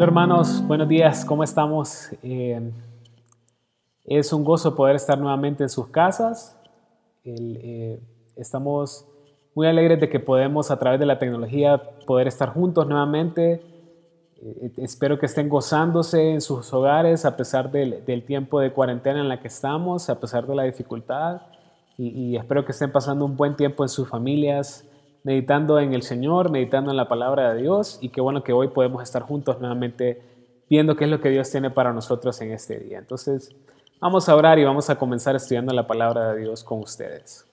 [0.00, 2.08] Hola hermanos, buenos días, ¿cómo estamos?
[2.22, 2.72] Eh,
[4.06, 6.58] es un gozo poder estar nuevamente en sus casas.
[7.22, 8.00] Eh,
[8.34, 9.04] estamos
[9.54, 13.60] muy alegres de que podemos a través de la tecnología poder estar juntos nuevamente.
[14.40, 19.28] Eh, espero que estén gozándose en sus hogares a pesar del, tiempo de cuarentena en
[19.28, 21.42] la que estamos, a pesar de la dificultad.
[21.98, 24.89] y espero que estén pasando un buen tiempo en sus familias,
[25.22, 28.68] meditando en el Señor, meditando en la palabra de Dios y qué bueno que hoy
[28.68, 30.22] podemos estar juntos nuevamente
[30.68, 32.98] viendo qué es lo que Dios tiene para nosotros en este día.
[32.98, 33.54] Entonces,
[34.00, 37.46] vamos a orar y vamos a comenzar estudiando la palabra de Dios con ustedes.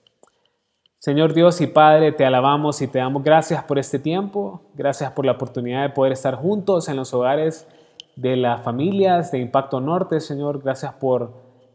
[0.98, 5.24] Señor Dios y Padre, te alabamos y te damos gracias por este tiempo, gracias por
[5.24, 7.68] la oportunidad de poder estar juntos en los hogares
[8.16, 11.34] de las familias de Impacto Norte, Señor, gracias por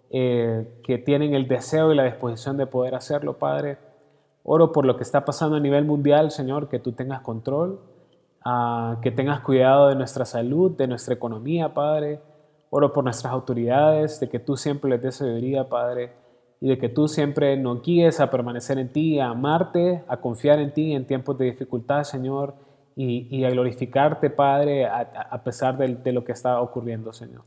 [0.10, 3.78] eh, que tienen el deseo y la disposición de poder hacerlo, Padre.
[4.44, 7.80] Oro por lo que está pasando a nivel mundial, Señor, que tú tengas control,
[8.44, 12.20] ah, que tengas cuidado de nuestra salud, de nuestra economía, Padre.
[12.70, 16.12] Oro por nuestras autoridades, de que tú siempre les des sabiduría, Padre,
[16.60, 20.60] y de que tú siempre nos guíes a permanecer en ti, a amarte, a confiar
[20.60, 22.56] en ti en tiempos de dificultad, Señor,
[22.96, 27.44] y, a glorificarte, Padre, a, pesar de lo que está ocurriendo, Señor.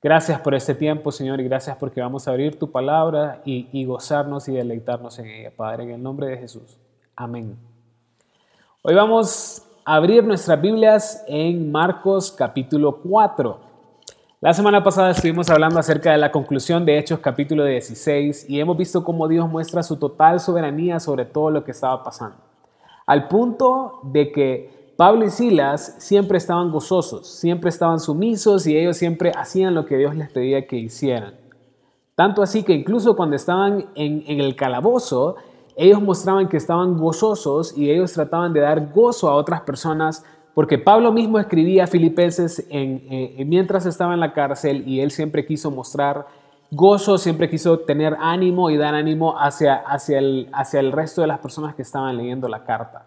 [0.00, 4.46] Gracias por este tiempo, Señor, y gracias porque vamos a abrir tu palabra y, gozarnos
[4.48, 6.78] y deleitarnos en ella, Padre, en el nombre de Jesús.
[7.16, 7.58] Amén.
[8.82, 13.58] Hoy vamos a abrir nuestras Biblias en Marcos capítulo 4.
[14.40, 18.76] La semana pasada estuvimos hablando acerca de la conclusión de Hechos capítulo 16 y hemos
[18.76, 22.36] visto cómo Dios muestra su total soberanía sobre todo lo que estaba pasando.
[23.04, 28.96] Al punto de que Pablo y Silas siempre estaban gozosos, siempre estaban sumisos y ellos
[28.96, 31.34] siempre hacían lo que Dios les pedía que hicieran.
[32.16, 35.36] Tanto así que incluso cuando estaban en, el calabozo,
[35.76, 40.78] ellos mostraban que estaban gozosos y ellos trataban de dar gozo a otras personas porque
[40.78, 43.04] Pablo mismo escribía a Filipenses en,
[43.48, 46.26] mientras estaba en la cárcel y él siempre quiso mostrar
[46.72, 51.28] gozo, siempre quiso tener ánimo y dar ánimo hacia, hacia, el, hacia el resto de
[51.28, 53.06] las personas que estaban leyendo la carta.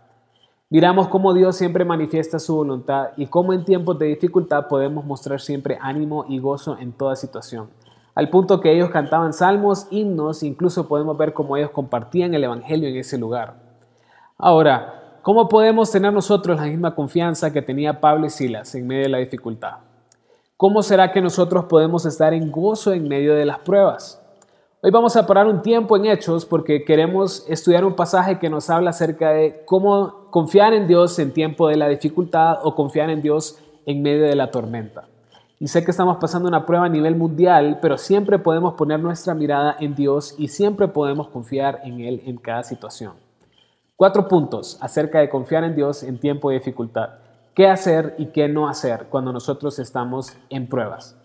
[0.71, 5.41] Miramos cómo Dios siempre manifiesta su voluntad y cómo en tiempos de dificultad podemos mostrar
[5.41, 7.67] siempre ánimo y gozo en toda situación.
[8.15, 12.87] Al punto que ellos cantaban salmos, himnos, incluso podemos ver cómo ellos compartían el Evangelio
[12.87, 13.55] en ese lugar.
[14.37, 19.03] Ahora, ¿cómo podemos tener nosotros la misma confianza que tenía Pablo y Silas en medio
[19.03, 19.79] de la dificultad?
[20.55, 24.20] ¿Cómo será que nosotros podemos estar en gozo en medio de las pruebas?
[24.83, 28.67] Hoy vamos a parar un tiempo en Hechos porque queremos estudiar un pasaje que nos
[28.71, 33.21] habla acerca de cómo confiar en Dios en tiempo de la dificultad o confiar en
[33.21, 35.03] Dios en medio de la tormenta.
[35.59, 39.35] Y sé que estamos pasando una prueba a nivel mundial, pero siempre podemos poner nuestra
[39.35, 43.13] mirada en Dios y siempre podemos confiar en Él en cada situación.
[43.95, 47.09] Cuatro puntos acerca de confiar en Dios en tiempo de dificultad.
[47.53, 51.20] ¿Qué hacer y qué no hacer cuando nosotros estamos en pruebas?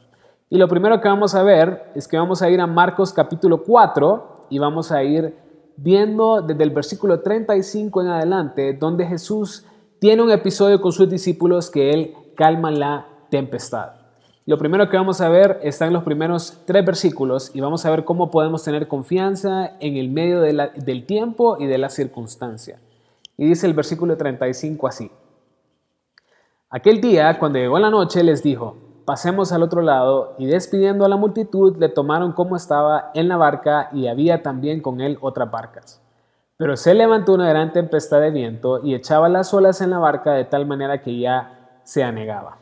[0.48, 3.64] Y lo primero que vamos a ver es que vamos a ir a Marcos capítulo
[3.64, 5.34] 4 y vamos a ir
[5.76, 9.64] viendo desde el versículo 35 en adelante, donde Jesús
[9.98, 13.94] tiene un episodio con sus discípulos que él calma la tempestad.
[14.44, 17.90] Lo primero que vamos a ver está en los primeros tres versículos y vamos a
[17.90, 22.78] ver cómo podemos tener confianza en el medio del tiempo y de la circunstancia.
[23.36, 25.10] Y dice el versículo 35 así.
[26.70, 28.76] Aquel día, cuando llegó la noche, les dijo,
[29.06, 33.38] pasemos al otro lado, y despidiendo a la multitud, le tomaron como estaba en la
[33.38, 36.02] barca, y había también con él otras barcas.
[36.58, 40.32] Pero se levantó una gran tempestad de viento y echaba las olas en la barca
[40.32, 42.58] de tal manera que ya se anegaba.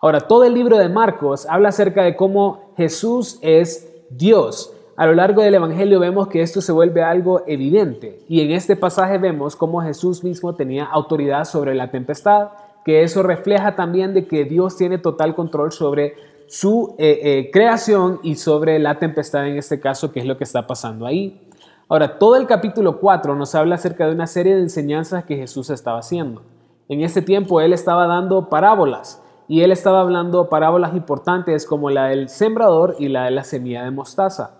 [0.00, 4.72] Ahora, todo el libro de Marcos habla acerca de cómo Jesús es Dios.
[4.96, 8.76] A lo largo del Evangelio vemos que esto se vuelve algo evidente y en este
[8.76, 12.48] pasaje vemos cómo Jesús mismo tenía autoridad sobre la tempestad,
[12.84, 16.14] que eso refleja también de que Dios tiene total control sobre
[16.48, 20.44] su eh, eh, creación y sobre la tempestad en este caso, que es lo que
[20.44, 21.48] está pasando ahí.
[21.88, 25.70] Ahora, todo el capítulo 4 nos habla acerca de una serie de enseñanzas que Jesús
[25.70, 26.42] estaba haciendo.
[26.88, 32.06] En ese tiempo Él estaba dando parábolas y Él estaba hablando parábolas importantes como la
[32.06, 34.58] del sembrador y la de la semilla de mostaza.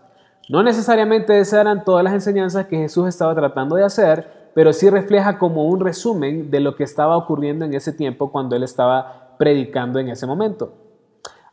[0.49, 4.91] No necesariamente esas eran todas las enseñanzas que Jesús estaba tratando de hacer, pero sí
[4.91, 9.37] refleja como un resumen de lo que estaba ocurriendo en ese tiempo cuando él estaba
[9.39, 10.73] predicando en ese momento.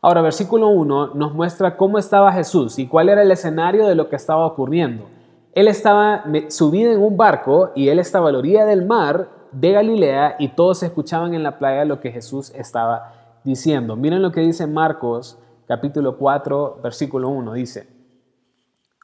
[0.01, 4.09] Ahora, versículo 1 nos muestra cómo estaba Jesús y cuál era el escenario de lo
[4.09, 5.05] que estaba ocurriendo.
[5.53, 9.73] Él estaba subido en un barco y él estaba a la orilla del mar de
[9.73, 13.13] Galilea y todos escuchaban en la playa lo que Jesús estaba
[13.43, 13.95] diciendo.
[13.95, 15.37] Miren lo que dice Marcos
[15.67, 17.53] capítulo 4 versículo 1.
[17.53, 17.87] Dice,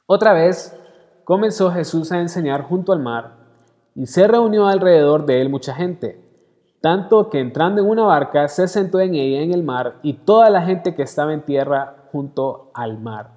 [0.06, 0.76] otra vez
[1.22, 3.41] comenzó Jesús a enseñar junto al mar
[3.94, 6.20] y se reunió alrededor de él mucha gente.
[6.80, 10.50] tanto que entrando en una barca se sentó en ella en el mar y toda
[10.50, 13.30] la gente que estaba en tierra junto al mar.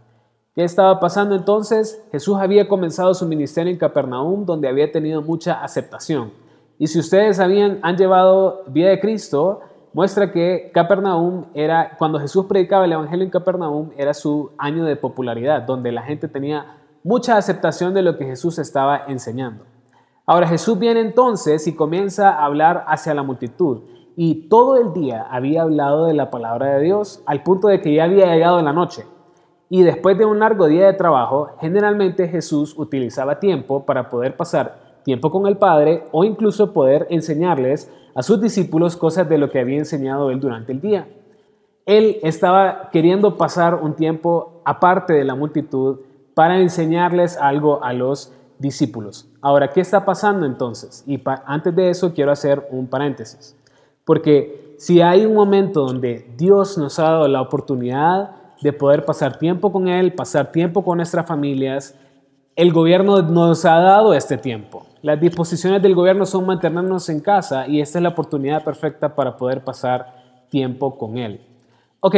[0.56, 2.04] ¿Qué estaba pasando entonces?
[2.12, 6.32] Jesús había comenzado su ministerio en Capernaum, donde había tenido mucha aceptación.
[6.80, 9.62] Y si ustedes habían, han llevado vida de Cristo,
[9.94, 14.96] muestra que Capernaum era, cuando Jesús predicaba el Evangelio en Capernaum, era su año de
[14.96, 19.66] popularidad, donde la gente tenía mucha aceptación de lo que Jesús estaba enseñando.
[20.28, 23.82] Ahora Jesús viene entonces y comienza a hablar hacia la multitud.
[24.16, 27.94] Y todo el día había hablado de la palabra de Dios al punto de que
[27.94, 29.06] ya había llegado la noche.
[29.70, 35.00] Y después de un largo día de trabajo, generalmente Jesús utilizaba tiempo para poder pasar
[35.04, 39.60] tiempo con el Padre o incluso poder enseñarles a sus discípulos cosas de lo que
[39.60, 41.08] había enseñado él durante el día.
[41.86, 46.00] Él estaba queriendo pasar un tiempo aparte de la multitud
[46.34, 49.28] para enseñarles algo a los discípulos.
[49.42, 51.04] Ahora, ¿qué está pasando entonces?
[51.06, 53.56] Y antes de eso quiero hacer un paréntesis,
[54.04, 58.32] porque si hay un momento donde Dios nos ha dado la oportunidad
[58.62, 61.96] de poder pasar tiempo con Él, pasar tiempo con nuestras familias.
[62.56, 64.86] El gobierno nos ha dado este tiempo.
[65.02, 69.36] Las disposiciones del gobierno son mantenernos en casa y esta es la oportunidad perfecta para
[69.38, 71.42] poder pasar tiempo con Él.
[72.00, 72.16] Ok,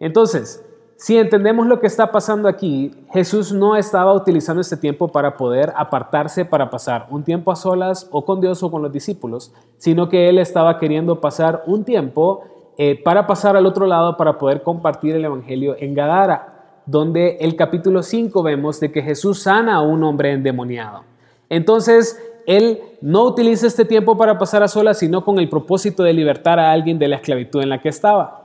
[0.00, 0.63] entonces,
[0.96, 5.72] si entendemos lo que está pasando aquí, Jesús no estaba utilizando este tiempo para poder
[5.76, 10.08] apartarse para pasar un tiempo a solas o con Dios o con los discípulos, sino
[10.08, 12.44] que Él estaba queriendo pasar un tiempo
[12.78, 17.56] eh, para pasar al otro lado para poder compartir el Evangelio en Gadara, donde el
[17.56, 21.02] capítulo 5 vemos de que Jesús sana a un hombre endemoniado.
[21.48, 26.12] Entonces, él no utiliza este tiempo para pasar a solas, sino con el propósito de
[26.12, 28.43] libertar a alguien de la esclavitud en la que estaba.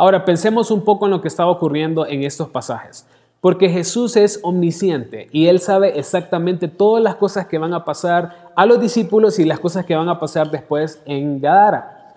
[0.00, 3.04] Ahora, pensemos un poco en lo que estaba ocurriendo en estos pasajes,
[3.40, 8.52] porque Jesús es omnisciente y él sabe exactamente todas las cosas que van a pasar
[8.54, 12.14] a los discípulos y las cosas que van a pasar después en Gadara.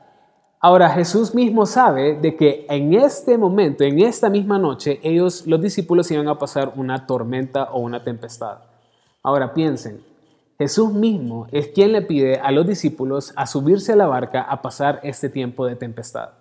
[0.59, 5.59] Ahora Jesús mismo sabe de que en este momento, en esta misma noche, ellos, los
[5.59, 8.59] discípulos, iban a pasar una tormenta o una tempestad.
[9.23, 10.03] Ahora piensen,
[10.59, 14.61] Jesús mismo es quien le pide a los discípulos a subirse a la barca a
[14.61, 16.40] pasar este tiempo de tempestad.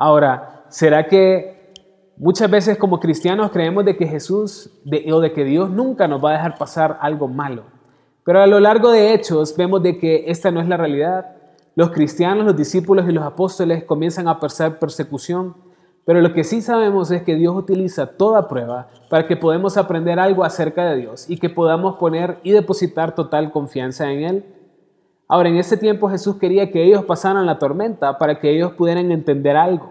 [0.00, 1.72] Ahora, ¿será que
[2.16, 4.70] muchas veces como cristianos creemos de que Jesús
[5.10, 7.64] o de que Dios nunca nos va a dejar pasar algo malo?
[8.22, 11.34] Pero a lo largo de hechos vemos de que esta no es la realidad.
[11.74, 15.56] Los cristianos, los discípulos y los apóstoles comienzan a percibir persecución,
[16.04, 20.20] pero lo que sí sabemos es que Dios utiliza toda prueba para que podamos aprender
[20.20, 24.44] algo acerca de Dios y que podamos poner y depositar total confianza en Él.
[25.28, 29.12] Ahora, en ese tiempo Jesús quería que ellos pasaran la tormenta para que ellos pudieran
[29.12, 29.90] entender algo.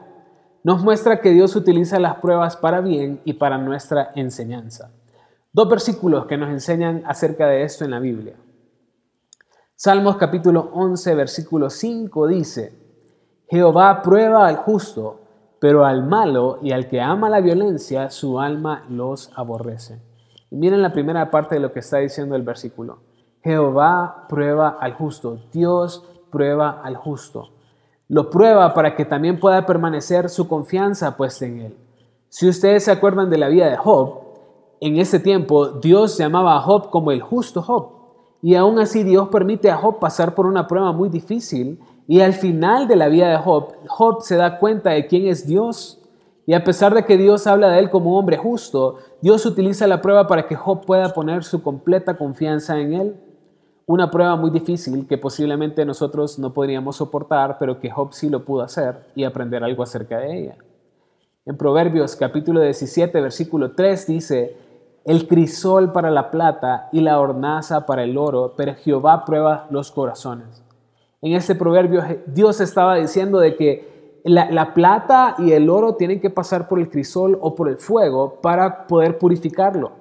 [0.63, 4.91] Nos muestra que Dios utiliza las pruebas para bien y para nuestra enseñanza.
[5.53, 8.35] Dos versículos que nos enseñan acerca de esto en la Biblia.
[9.75, 12.73] Salmos capítulo 11, versículo 5 dice,
[13.47, 15.21] Jehová prueba al justo,
[15.59, 20.01] pero al malo y al que ama la violencia, su alma los aborrece.
[20.49, 23.06] Y miren la primera parte de lo que está diciendo el versículo.
[23.47, 27.47] Jehová prueba al justo, Dios prueba al justo.
[28.09, 31.77] Lo prueba para que también pueda permanecer su confianza puesta en él.
[32.27, 34.19] Si ustedes se acuerdan de la vida de Job,
[34.81, 37.91] en ese tiempo Dios llamaba a Job como el justo Job.
[38.41, 42.33] Y aún así Dios permite a Job pasar por una prueba muy difícil y al
[42.33, 46.01] final de la vida de Job, Job se da cuenta de quién es Dios.
[46.45, 49.87] Y a pesar de que Dios habla de él como un hombre justo, Dios utiliza
[49.87, 53.15] la prueba para que Job pueda poner su completa confianza en él.
[53.89, 58.43] Una prueba muy difícil que posiblemente nosotros no podríamos soportar, pero que Job sí lo
[58.43, 60.57] pudo hacer y aprender algo acerca de ella.
[61.45, 64.57] En Proverbios capítulo 17, versículo 3 dice,
[65.05, 69.89] el crisol para la plata y la hornaza para el oro, pero Jehová prueba los
[69.89, 70.61] corazones.
[71.21, 76.19] En este proverbio Dios estaba diciendo de que la, la, plata y el oro tienen
[76.19, 79.91] que pasar por el crisol o por el fuego para poder purificarlo.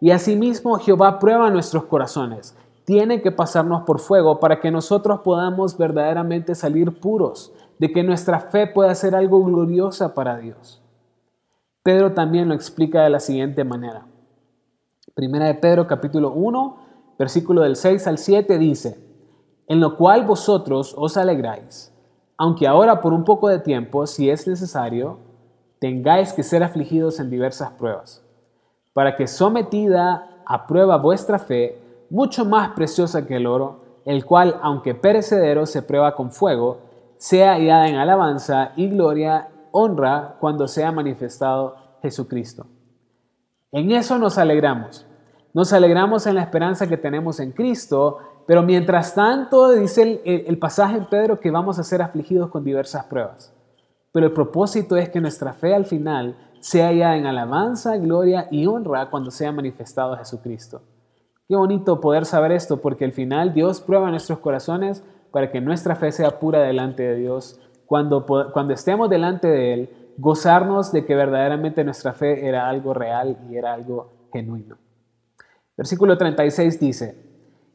[0.00, 2.56] Y asimismo Jehová prueba nuestros corazones.
[2.86, 8.38] Tiene que pasarnos por fuego para que nosotros podamos verdaderamente salir puros, de que nuestra
[8.38, 10.80] fe pueda ser algo gloriosa para Dios.
[11.82, 14.06] Pedro también lo explica de la siguiente manera.
[15.14, 16.76] Primera de Pedro capítulo 1,
[17.18, 19.04] versículo del 6 al 7 dice,
[19.66, 21.92] en lo cual vosotros os alegráis,
[22.36, 25.18] aunque ahora por un poco de tiempo, si es necesario,
[25.80, 28.24] tengáis que ser afligidos en diversas pruebas,
[28.92, 34.58] para que sometida a prueba vuestra fe, mucho más preciosa que el oro, el cual,
[34.62, 36.78] aunque perecedero, se prueba con fuego,
[37.18, 42.66] sea hallada en alabanza y gloria, honra, cuando sea manifestado Jesucristo.
[43.72, 45.06] En eso nos alegramos.
[45.52, 50.98] Nos alegramos en la esperanza que tenemos en Cristo, pero mientras tanto, dice el, pasaje
[50.98, 53.52] en Pedro que vamos a ser afligidos con diversas pruebas.
[54.12, 58.66] Pero el propósito es que nuestra fe al final sea ya en alabanza, gloria y
[58.66, 60.82] honra cuando sea manifestado Jesucristo.
[61.48, 65.94] Qué bonito poder saber esto, porque al final Dios prueba nuestros corazones para que nuestra
[65.94, 67.60] fe sea pura delante de Dios.
[67.86, 73.38] Cuando, cuando estemos delante de Él, gozarnos de que verdaderamente nuestra fe era algo real
[73.48, 74.76] y era algo genuino.
[75.76, 77.26] Versículo 36 dice,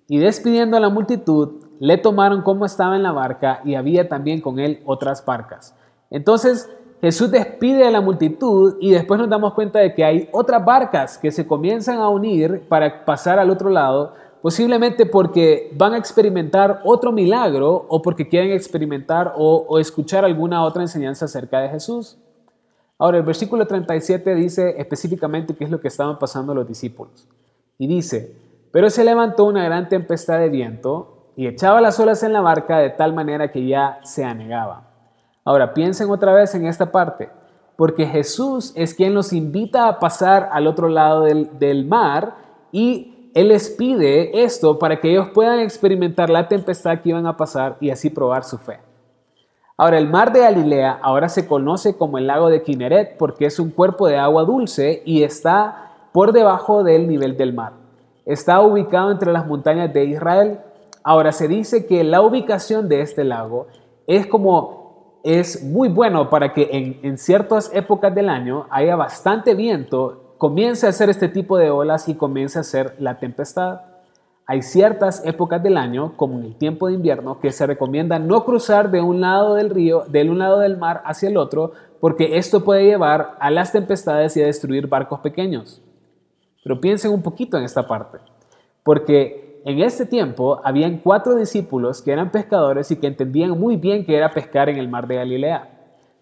[0.08, 4.42] y despidiendo a la multitud, le tomaron como estaba en la barca y había también
[4.42, 5.78] con él otras barcas.
[6.10, 6.70] Entonces
[7.02, 11.18] Jesús despide a la multitud y después nos damos cuenta de que hay otras barcas
[11.18, 16.80] que se comienzan a unir para pasar al otro lado, posiblemente porque van a experimentar
[16.84, 22.20] otro milagro o porque quieren experimentar o, escuchar alguna otra enseñanza acerca de Jesús.
[23.00, 27.28] Ahora, el versículo 37 dice específicamente qué es lo que estaban pasando los discípulos.
[27.80, 28.36] Y dice,
[28.72, 32.78] pero se levantó una gran tempestad de viento y echaba las olas en la barca
[32.78, 34.91] de tal manera que ya se anegaba.
[35.44, 37.30] Ahora piensen otra vez en esta parte,
[37.76, 42.36] porque Jesús es quien los invita a pasar al otro lado del, mar
[42.72, 47.38] y Él les pide esto para que ellos puedan experimentar la tempestad que iban a
[47.38, 48.80] pasar y así probar su fe.
[49.78, 53.60] Ahora, el mar de Galilea ahora se conoce como el lago de Kineret porque es
[53.60, 57.74] un cuerpo de agua dulce y está por debajo del nivel del mar.
[58.26, 60.60] Está ubicado entre las montañas de Israel.
[61.04, 63.66] Ahora se dice que la ubicación de este lago
[64.06, 64.81] es como
[65.24, 70.90] es muy bueno para que en, ciertas épocas del año haya bastante viento, comience a
[70.90, 73.82] hacer este tipo de olas y comience a hacer la tempestad.
[74.48, 78.44] Hay ciertas épocas del año, como en el tiempo de invierno, que se recomienda no
[78.44, 82.38] cruzar de un lado del río, del un lado del mar hacia el otro, porque
[82.38, 85.82] esto puede llevar a las tempestades y a destruir barcos pequeños.
[86.64, 88.18] Pero piensen un poquito en esta parte,
[88.84, 94.06] porque en este tiempo habían cuatro discípulos que eran pescadores y que entendían muy bien
[94.06, 95.70] que era pescar en el mar de Galilea.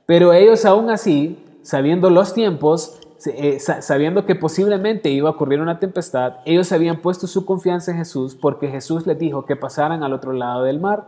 [0.05, 5.79] Pero ellos aún así, sabiendo los tiempos, eh, sabiendo que posiblemente iba a ocurrir una
[5.79, 10.13] tempestad, ellos habían puesto su confianza en Jesús porque Jesús les dijo que pasaran al
[10.13, 11.07] otro lado del mar.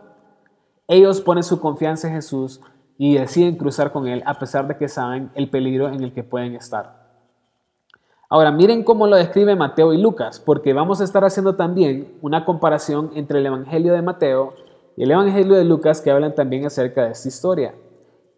[0.87, 2.61] Ellos ponen su confianza en Jesús
[2.97, 6.23] y deciden cruzar con Él a pesar de que saben el peligro en el que
[6.23, 7.00] pueden estar.
[8.33, 12.45] Ahora, miren cómo lo describe Mateo y Lucas, porque vamos a estar haciendo también una
[12.45, 14.53] comparación entre el Evangelio de Mateo
[14.95, 17.75] y el Evangelio de Lucas que hablan también acerca de esta historia.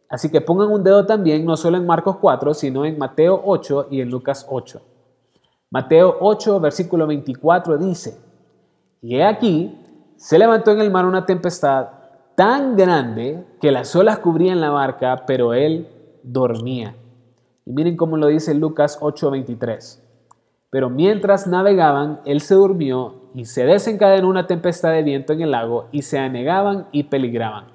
[0.09, 3.89] Así que pongan un dedo también, no solo en Marcos 4, sino en Mateo 8
[3.91, 4.81] y en Lucas 8.
[5.69, 8.17] Mateo 8, versículo 24 dice,
[8.99, 9.77] y he aquí,
[10.17, 11.89] se levantó en el mar una tempestad
[12.33, 15.87] tan grande que las olas cubrían la barca, pero él
[16.23, 16.95] dormía.
[17.65, 20.01] Y miren cómo lo dice Lucas 8:23.
[20.69, 25.51] Pero mientras navegaban, él se durmió y se desencadenó una tempestad de viento en el
[25.51, 27.65] lago y se anegaban y peligraban.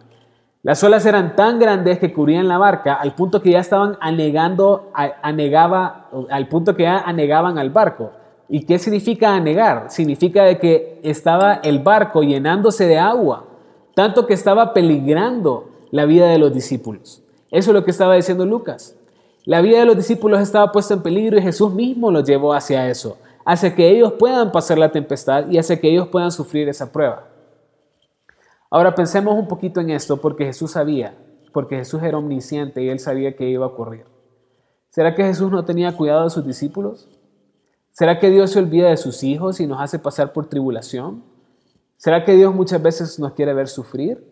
[0.65, 4.91] Las olas eran tan grandes que cubrían la barca al punto que ya estaban anegando,
[5.23, 8.11] anegaba, al punto que ya anegaban al barco.
[8.49, 9.91] ¿Y qué significa anegar?
[9.91, 13.47] Significa de que estaba el barco llenándose de agua,
[13.95, 17.23] tanto que estaba peligrando la vida de los discípulos.
[17.51, 18.98] Eso es lo que estaba diciendo Lucas.
[19.45, 22.89] La vida de los discípulos estaba puesta en peligro y Jesús mismo los llevó hacia
[22.91, 26.93] eso, hacia que ellos puedan pasar la tempestad y hacia que ellos puedan sufrir esa
[26.93, 27.29] prueba.
[28.71, 31.15] Ahora pensemos un poquito en esto porque Jesús sabía,
[31.53, 34.05] porque Jesús era omnisciente y él sabía que iba a ocurrir.
[34.91, 37.09] ¿Será que Jesús no tenía cuidado de sus discípulos?
[37.93, 41.23] ¿Será que Dios se olvida de sus hijos y nos hace pasar por tribulación?
[41.97, 44.25] ¿Será que Dios muchas veces nos quiere ver sufrir?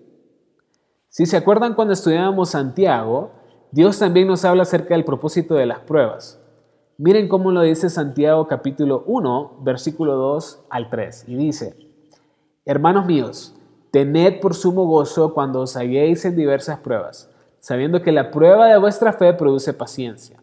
[1.08, 3.32] Si se acuerdan cuando estudiábamos Santiago,
[3.76, 6.40] Dios también nos habla acerca del propósito de las pruebas.
[6.96, 11.24] Miren cómo lo dice Santiago capítulo 1, versículo 2 al 3.
[11.28, 11.76] Y dice,
[12.64, 13.54] Hermanos míos,
[13.90, 18.78] tened por sumo gozo cuando os halléis en diversas pruebas, sabiendo que la prueba de
[18.78, 20.42] vuestra fe produce paciencia.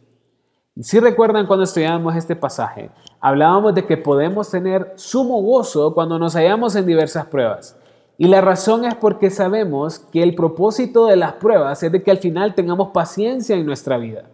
[0.76, 6.20] Y si recuerdan cuando estudiábamos este pasaje, hablábamos de que podemos tener sumo gozo cuando
[6.20, 7.80] nos hallamos en diversas pruebas.
[8.24, 12.10] Y la razón es porque sabemos que el propósito de las pruebas es de que
[12.10, 14.30] al final tengamos paciencia en nuestra vida.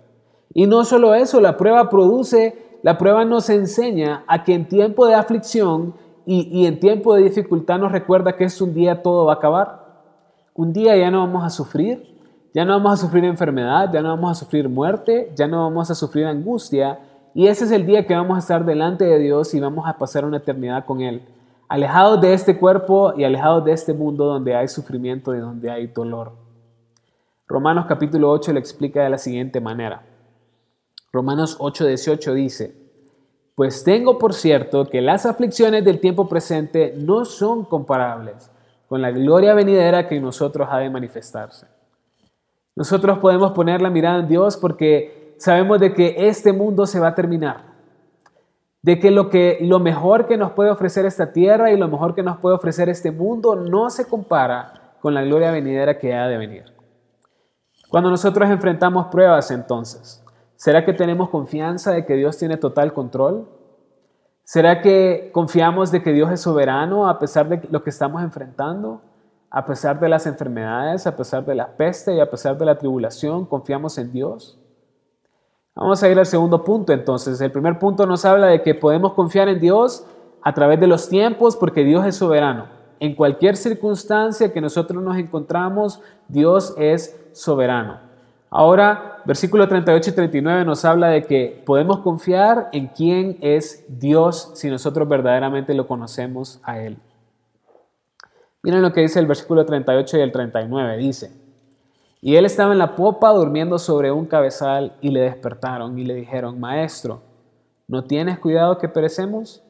[0.53, 5.07] Y no solo eso, la prueba produce, la prueba nos enseña a que en tiempo
[5.07, 5.95] de aflicción
[6.27, 10.03] y, en tiempo de dificultad nos recuerda que es un día todo va a acabar.
[10.53, 12.15] Un día ya no vamos a sufrir,
[12.53, 15.89] ya no vamos a sufrir enfermedad, ya no vamos a sufrir muerte, ya no vamos
[15.89, 16.99] a sufrir angustia.
[17.33, 19.97] Y ese es el día que vamos a estar delante de Dios y vamos a
[19.97, 21.23] pasar una eternidad con Él
[21.69, 25.87] alejados de este cuerpo y alejados de este mundo donde hay sufrimiento y donde hay
[25.87, 26.33] dolor.
[27.47, 30.01] Romanos capítulo 8 le explica de la siguiente manera.
[31.13, 32.75] Romanos 8, 18 dice,
[33.55, 38.51] Pues tengo por cierto que las aflicciones del tiempo presente no son comparables
[38.87, 41.67] con la gloria venidera que en nosotros ha de manifestarse.
[42.75, 47.09] Nosotros podemos poner la mirada en Dios porque sabemos de que este mundo se va
[47.09, 47.68] a terminar,
[48.81, 52.15] de que lo, que lo mejor que nos puede ofrecer esta tierra y lo mejor
[52.15, 56.27] que nos puede ofrecer este mundo no se compara con la gloria venidera que ha
[56.27, 56.65] de venir.
[57.89, 60.23] Cuando nosotros enfrentamos pruebas entonces,
[60.55, 63.49] ¿será que tenemos confianza de que Dios tiene total control?
[64.43, 69.01] ¿Será que confiamos de que Dios es soberano a pesar de lo que estamos enfrentando?
[69.51, 72.77] A pesar de las enfermedades, a pesar de la peste y a pesar de la
[72.77, 74.58] tribulación, ¿confiamos en Dios?
[75.79, 77.39] Vamos a ir al segundo punto entonces.
[77.39, 80.05] El primer punto nos habla de que podemos confiar en Dios
[80.41, 82.65] a través de los tiempos porque Dios es soberano.
[82.99, 87.97] En cualquier circunstancia que nosotros nos encontramos, Dios es soberano.
[88.49, 94.51] Ahora, versículo 38 y 39 nos habla de que podemos confiar en quién es Dios
[94.55, 96.97] si nosotros verdaderamente lo conocemos a Él.
[98.63, 100.97] Miren lo que dice el versículo 38 y el 39.
[100.97, 101.31] Dice,
[102.21, 106.15] y él estaba en la popa durmiendo sobre un cabezal y le despertaron y le
[106.15, 107.21] dijeron, Maestro,
[107.87, 109.63] ¿no tienes cuidado que perecemos?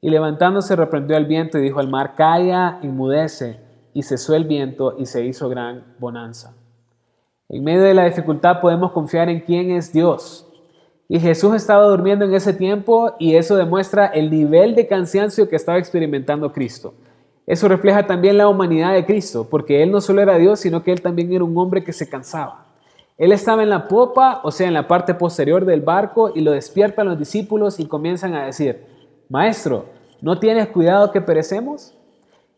[0.00, 3.60] Y levantándose reprendió al viento y dijo al mar, Calla, inmudece.
[3.94, 6.54] Y cesó el viento y se hizo gran bonanza.
[7.50, 10.48] En medio de la dificultad podemos confiar en quién es Dios.
[11.08, 15.56] Y Jesús estaba durmiendo en ese tiempo y eso demuestra el nivel de cansancio que
[15.56, 16.94] estaba experimentando Cristo.
[17.46, 20.92] Eso refleja también la humanidad de Cristo, porque Él no solo era Dios, sino que
[20.92, 22.66] Él también era un hombre que se cansaba.
[23.18, 26.52] Él estaba en la popa, o sea, en la parte posterior del barco, y lo
[26.52, 28.84] despiertan los discípulos y comienzan a decir,
[29.28, 29.86] Maestro,
[30.20, 31.94] ¿no tienes cuidado que perecemos?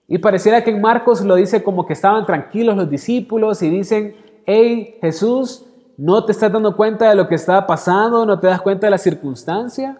[0.06, 4.16] Y pareciera que en Marcos lo dice como que estaban tranquilos los discípulos y dicen,
[4.44, 5.64] hey Jesús,
[5.96, 8.26] ¿no te estás dando cuenta de lo que está pasando?
[8.26, 9.98] ¿No te das cuenta de la circunstancia?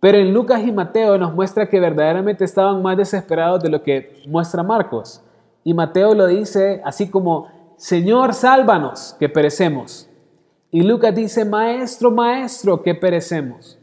[0.00, 4.22] Pero en Lucas y Mateo nos muestra que verdaderamente estaban más desesperados de lo que
[4.26, 5.22] muestra Marcos.
[5.64, 10.08] Y Mateo lo dice así como, Señor, sálvanos, que perecemos.
[10.70, 13.78] Y Lucas dice, Maestro, Maestro, que perecemos.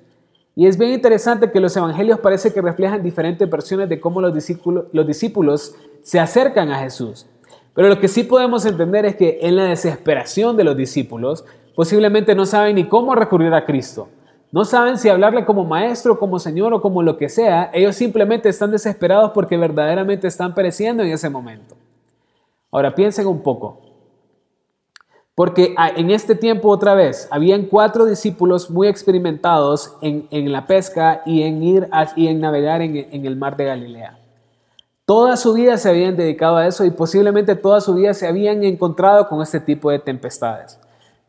[0.56, 4.34] Y es bien interesante que los evangelios parece que reflejan diferentes versiones de cómo los
[4.34, 7.28] discípulos, los discípulos se acercan a Jesús.
[7.74, 11.44] Pero lo que sí podemos entender es que en la desesperación de los discípulos,
[11.76, 14.08] posiblemente no saben ni cómo recurrir a Cristo.
[14.56, 17.70] No saben si hablarle como maestro, como señor o como lo que sea.
[17.74, 21.76] Ellos simplemente están desesperados porque verdaderamente están pereciendo en ese momento.
[22.72, 23.82] Ahora piensen un poco.
[25.36, 31.42] Porque en este tiempo otra vez, habían cuatro discípulos muy experimentados en, la pesca y
[31.44, 34.20] en ir y en navegar en el mar de Galilea.
[35.04, 38.64] Toda su vida se habían dedicado a eso y posiblemente toda su vida se habían
[38.64, 40.80] encontrado con este tipo de tempestades.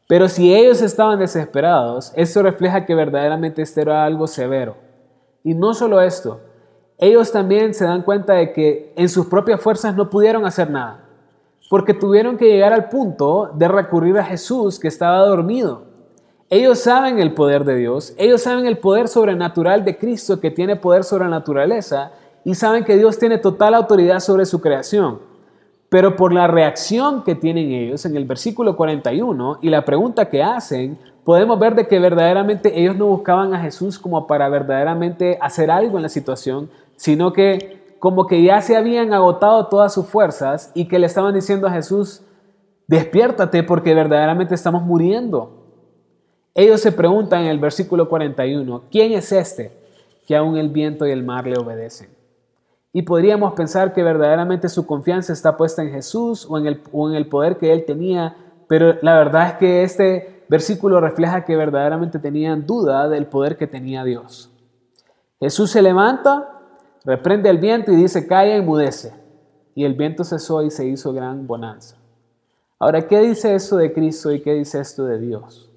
[0.09, 4.77] Pero si ellos estaban desesperados, eso refleja que verdaderamente esto era algo severo.
[5.43, 6.41] Y no solo esto,
[6.99, 11.05] ellos también se dan cuenta de que en sus propias fuerzas no pudieron hacer nada,
[11.69, 15.83] porque tuvieron que llegar al punto de recurrir a Jesús que estaba dormido.
[16.49, 20.77] Ellos saben el poder de Dios, ellos saben el poder sobrenatural de Cristo que tiene
[20.77, 22.13] poder sobre la naturaleza
[22.45, 25.19] y saben que Dios tiene total autoridad sobre su creación.
[25.97, 30.43] Pero por la reacción que tienen ellos en el versículo 41 y la pregunta que
[30.43, 35.71] hacen, podemos ver de que verdaderamente ellos no buscaban a Jesús como para verdaderamente hacer
[35.71, 40.71] algo en la situación, sino que como que ya se habían agotado todas sus fuerzas
[40.75, 42.21] y que le estaban diciendo a Jesús,
[42.87, 45.51] despiértate porque verdaderamente estamos muriendo.
[46.55, 49.73] Ellos se preguntan en el versículo 41, ¿quién es este
[50.27, 52.16] que aún el viento y el mar le obedecen?
[52.97, 57.13] Y podríamos pensar que verdaderamente su confianza está puesta en Jesús o en, el, en
[57.13, 58.35] el poder que él tenía,
[58.69, 63.67] pero la verdad es que este versículo refleja que verdaderamente tenían duda del poder que
[63.67, 64.51] tenía Dios.
[65.39, 66.49] Jesús se levanta,
[67.05, 69.13] reprende el viento y dice, calla y mudece.
[69.75, 71.97] Y el viento cesó y se hizo gran bonanza.
[72.79, 75.69] Ahora, ¿qué dice eso de Cristo y qué dice esto de Dios?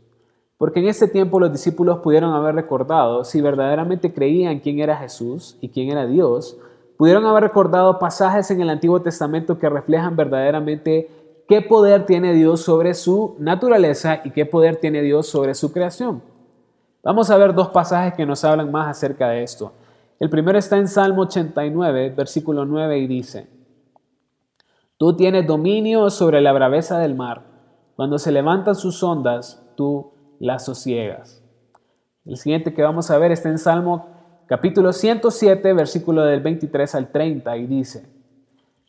[0.57, 5.57] Porque en ese tiempo los discípulos pudieron haber recordado si verdaderamente creían quién era Jesús
[5.59, 6.57] y quién era Dios,
[6.99, 11.09] pudieron haber recordado pasajes en el Antiguo Testamento que reflejan verdaderamente
[11.47, 16.21] qué poder tiene Dios sobre su naturaleza y qué poder tiene Dios sobre su creación.
[17.01, 19.71] Vamos a ver dos pasajes que nos hablan más acerca de esto.
[20.19, 23.47] El primero está en Salmo 89, versículo 9 y dice,
[24.97, 27.43] Tú tienes dominio sobre la braveza del mar.
[27.95, 31.41] Cuando se levantan sus ondas, tú las sosiegas.
[32.25, 34.18] El siguiente que vamos a ver está en Salmo
[34.49, 38.09] capítulo 107, versículo del 23 al 30, y dice,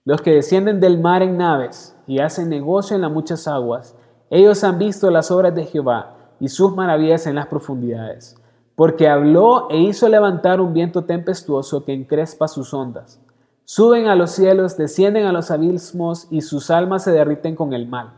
[0.06, 3.94] Los que descienden del mar en naves y hacen negocio en las muchas aguas,
[4.30, 8.36] ellos han visto las obras de Jehová y sus maravillas en las profundidades.
[8.74, 13.20] porque habló e hizo levantar un viento tempestuoso que encrespa sus ondas.
[13.66, 17.86] Suben a los cielos, descienden a los abismos y sus almas se derriten con el
[17.86, 18.14] mal.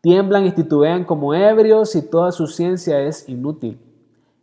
[0.00, 3.80] Tiemblan y titubean como ebrios y toda su ciencia es inútil.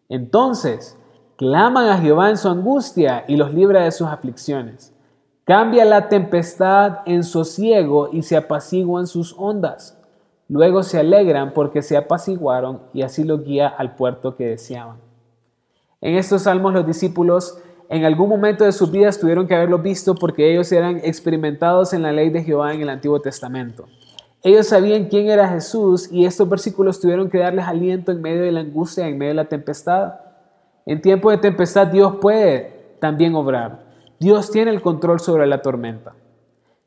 [0.09, 0.97] Entonces,
[1.37, 4.93] claman a Jehová en su angustia y los libra de sus aflicciones.
[5.43, 9.97] Cambia la tempestad en sosiego y se apaciguan sus ondas.
[10.47, 14.97] Luego se alegran porque se apaciguaron y así lo guía al puerto que deseaban.
[16.01, 20.15] En estos salmos los discípulos en algún momento de sus vidas tuvieron que haberlo visto
[20.15, 23.85] porque ellos eran experimentados en la ley de Jehová en el Antiguo Testamento.
[24.43, 28.51] Ellos sabían quién era Jesús y estos versículos tuvieron que darles aliento en medio de
[28.51, 30.13] la angustia, en medio de la tempestad.
[30.85, 33.85] En tiempo de tempestad Dios puede también obrar.
[34.19, 36.13] Dios tiene el control sobre la tormenta.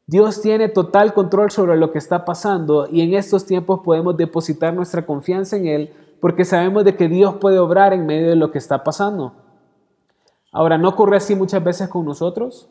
[0.06, 4.72] Dios tiene total control sobre lo que está pasando y en estos tiempos podemos depositar
[4.72, 8.50] nuestra confianza en Él porque sabemos de que Dios puede obrar en medio de lo
[8.50, 9.34] que está pasando.
[10.50, 12.70] Ahora, ¿no ocurre así muchas veces con nosotros?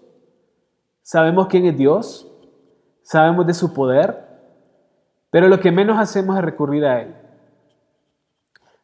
[1.03, 2.29] Sabemos quién es Dios,
[3.03, 4.27] sabemos de su poder,
[5.29, 7.15] pero lo que menos hacemos es recurrir a Él.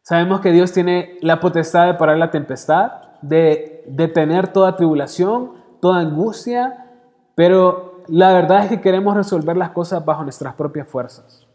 [0.03, 6.01] Sabemos que Dios tiene la potestad de parar la tempestad, de detener toda tribulación, toda
[6.01, 6.91] angustia,
[7.35, 11.47] pero la verdad es que queremos resolver las cosas bajo nuestras propias fuerzas.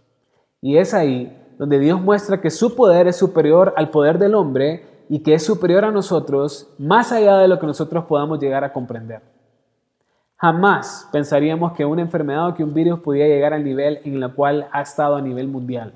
[0.62, 5.04] Y es ahí donde Dios muestra que su poder es superior al poder del hombre
[5.10, 8.72] y que es superior a nosotros más allá de lo que nosotros podamos llegar a
[8.72, 9.20] comprender.
[10.36, 14.32] Jamás pensaríamos que una enfermedad o que un virus podía llegar al nivel en el
[14.32, 15.92] cual ha estado a nivel mundial.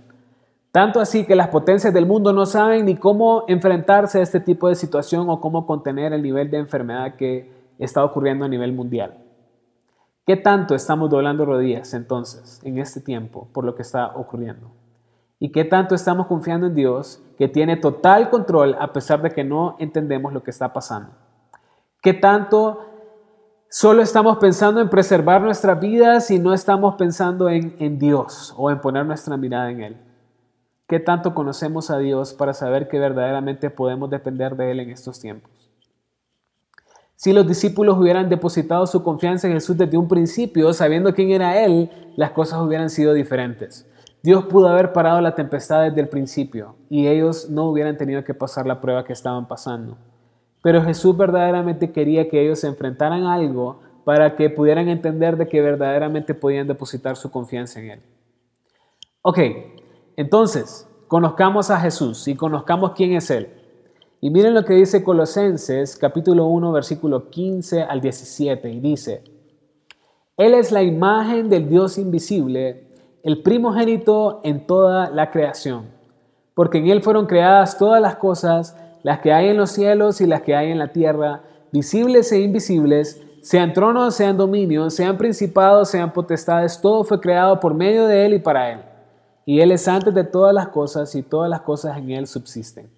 [0.73, 4.71] Tanto así que las potencias del mundo no saben ni cómo enfrentarse a este tipo
[4.71, 9.19] de situación o cómo contener el nivel de enfermedad que está ocurriendo a nivel mundial.
[10.25, 14.71] ¿Qué tanto estamos doblando rodillas entonces en este tiempo por lo que está ocurriendo?
[15.39, 19.45] ¿Y qué tanto estamos confiando en Dios que tiene total control a pesar de que
[19.45, 21.11] no entendemos lo que está pasando?
[22.01, 22.81] ¿Qué tanto
[23.69, 28.71] solo estamos pensando en preservar nuestras vidas y no estamos pensando en, en Dios o
[28.71, 30.12] en poner nuestra mirada en Él?
[30.93, 35.19] ¿Qué tanto conocemos a Dios para saber que verdaderamente podemos depender de Él en estos
[35.19, 35.51] tiempos?
[37.17, 41.65] Si los discípulos hubieran depositado su confianza en Jesús desde un principio, sabiendo quién era
[41.65, 43.89] Él, las cosas hubieran sido diferentes.
[44.23, 48.35] Dios pudo haber parado la tempestad desde el principio y ellos no hubieran tenido que
[48.35, 49.97] pasar la prueba que estaban pasando.
[50.63, 55.49] Pero Jesús verdaderamente quería que ellos se enfrentaran a algo para que pudieran entender de
[55.49, 58.01] que verdaderamente podían depositar su confianza en Él.
[59.23, 59.39] Ok,
[60.17, 63.49] entonces, conozcamos a Jesús y conozcamos quién es Él.
[64.21, 69.25] Y miren lo que dice Colosenses capítulo 1 versículo 15 al 17 y dice,
[70.37, 72.87] Él es la imagen del Dios invisible,
[73.25, 75.87] el primogénito en toda la creación,
[76.55, 80.27] porque en Él fueron creadas todas las cosas, las que hay en los cielos y
[80.27, 85.91] las que hay en la tierra, visibles e invisibles, sean tronos, sean dominios, sean principados,
[85.91, 88.92] sean potestades, todo fue creado por medio de Él y para Él.
[89.45, 92.89] Y Él es antes de todas las cosas y todas las cosas en Él subsisten.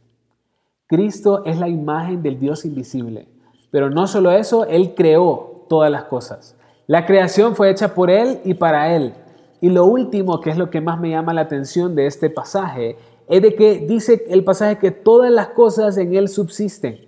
[0.86, 3.28] Cristo es la imagen del Dios invisible.
[3.70, 6.56] Pero no solo eso, Él creó todas las cosas.
[6.86, 9.14] La creación fue hecha por Él y para Él.
[9.60, 12.98] Y lo último, que es lo que más me llama la atención de este pasaje,
[13.26, 17.00] es de que dice el pasaje que todas las cosas en Él subsisten.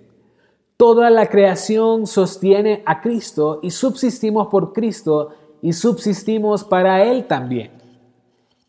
[0.75, 5.29] Toda la creación sostiene a Cristo y subsistimos por Cristo
[5.61, 7.76] y subsistimos para Él también.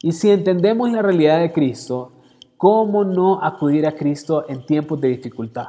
[0.01, 2.13] Y si entendemos la realidad de Cristo,
[2.59, 5.69] ¿Cómo no acudir a Cristo en tiempos de dificultad?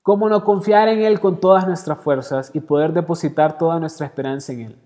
[0.00, 4.52] ¿Cómo no confiar en Él con todas nuestras fuerzas y poder depositar toda nuestra esperanza
[4.52, 4.76] en Él?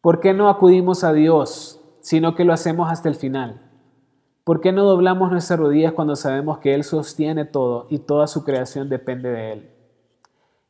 [0.00, 3.60] ¿Por qué no acudimos a Dios, sino que lo hacemos hasta el final?
[4.44, 8.44] ¿Por qué no doblamos nuestras rodillas cuando sabemos que Él sostiene todo y toda su
[8.44, 9.70] creación depende de Él?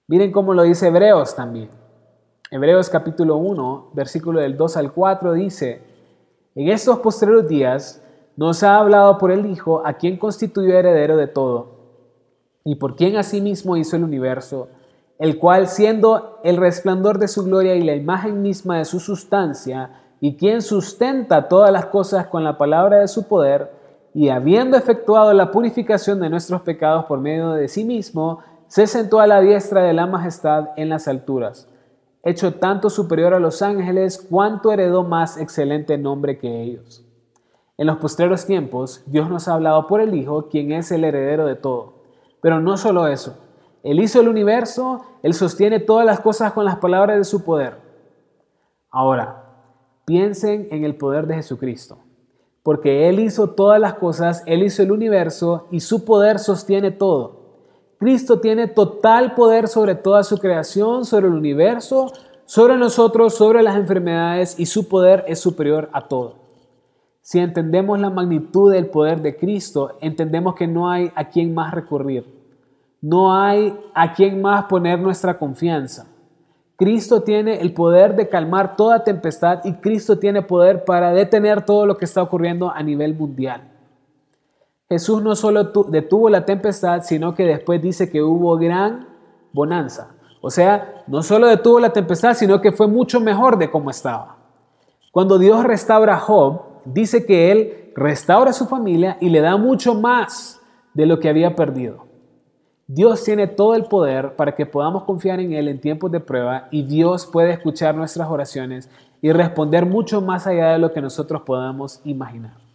[0.07, 1.69] Miren cómo lo dice Hebreos también.
[2.51, 5.83] Hebreos capítulo 1, versículo del 2 al 4 dice,
[6.59, 8.03] en estos postreros días
[8.37, 11.69] nos ha hablado por el Hijo, a quien constituyó heredero de todo,
[12.65, 14.67] y por quien asimismo hizo el universo,
[15.21, 20.03] el cual siendo el resplandor de su gloria y la imagen misma de su sustancia,
[20.21, 23.71] y quien sustenta todas las cosas con la palabra de su poder,
[24.13, 29.21] y habiendo efectuado la purificación de nuestros pecados por medio de sí mismo, se sentó
[29.21, 31.69] a la diestra de la majestad en las alturas,
[32.23, 37.05] hecho tanto superior a los ángeles, cuanto heredó más excelente nombre que ellos.
[37.77, 41.47] En los postreros tiempos, Dios nos ha hablado por el Hijo, quien es el heredero
[41.47, 42.03] de todo.
[42.41, 43.39] Pero no solo eso.
[43.83, 47.77] Él hizo el universo, Él sostiene todas las cosas con las palabras de su poder.
[48.91, 49.45] Ahora,
[50.05, 51.99] piensen en el poder de Jesucristo.
[52.65, 57.38] Porque Él hizo todas las cosas, Él hizo el universo y su poder sostiene todo.
[57.99, 62.13] Cristo tiene total poder sobre toda su creación, sobre el universo,
[62.45, 66.37] sobre nosotros, sobre las enfermedades y su poder es superior a todo.
[67.21, 71.75] Si entendemos la magnitud del poder de Cristo, entendemos que no hay a quien más
[71.75, 72.25] recurrir.
[73.03, 76.07] No hay a quien más poner nuestra confianza.
[76.77, 81.85] Cristo tiene el poder de calmar toda tempestad y Cristo tiene poder para detener todo
[81.85, 83.63] lo que está ocurriendo a nivel mundial.
[84.91, 89.07] Jesús no solo detuvo la tempestad, sino que después dice que hubo gran
[89.53, 90.15] bonanza.
[90.41, 94.37] O sea, no solo detuvo la tempestad, sino que fue mucho mejor de cómo estaba.
[95.13, 99.57] Cuando Dios restaura a Job, dice que Él restaura a su familia y le da
[99.57, 100.61] mucho más
[100.95, 102.07] de lo que había perdido.
[102.87, 106.69] Dios tiene todo el poder para que podamos confiar en Él en tiempos de prueba
[106.71, 108.89] y Dios puede escuchar nuestras oraciones
[109.21, 112.68] y responder mucho más allá de lo que nosotros podamos imaginar.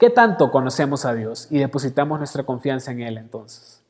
[0.00, 3.82] ¿Qué tanto conocemos a Dios y depositamos nuestra confianza en Él entonces?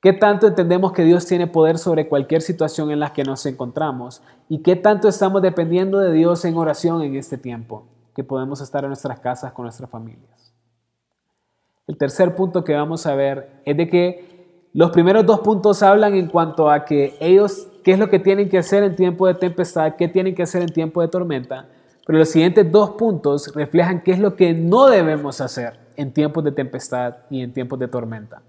[0.00, 4.22] ¿Qué tanto entendemos que Dios tiene poder sobre cualquier situación en la que nos encontramos?
[4.48, 8.82] ¿Y qué tanto estamos dependiendo de Dios en oración en este tiempo que podemos estar
[8.82, 10.52] en nuestras casas con nuestras familias?
[11.86, 16.14] El tercer punto que vamos a ver es de que los primeros dos puntos hablan
[16.14, 19.34] en cuanto a que ellos, qué es lo que tienen que hacer en tiempo de
[19.34, 21.68] tempestad, qué tienen que hacer en tiempo de tormenta.
[22.06, 26.42] Pero los siguientes dos puntos reflejan qué es lo que no debemos hacer en tiempos
[26.44, 28.42] de tempestad y en tiempos de tormenta.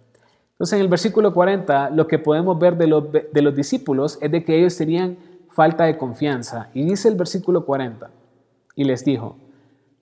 [0.54, 4.32] Entonces en el versículo 40 lo que podemos ver de los, de los discípulos es
[4.32, 5.18] de que ellos tenían
[5.52, 6.70] falta de confianza.
[6.74, 8.10] Y dice el versículo 40,
[8.76, 9.38] y les dijo,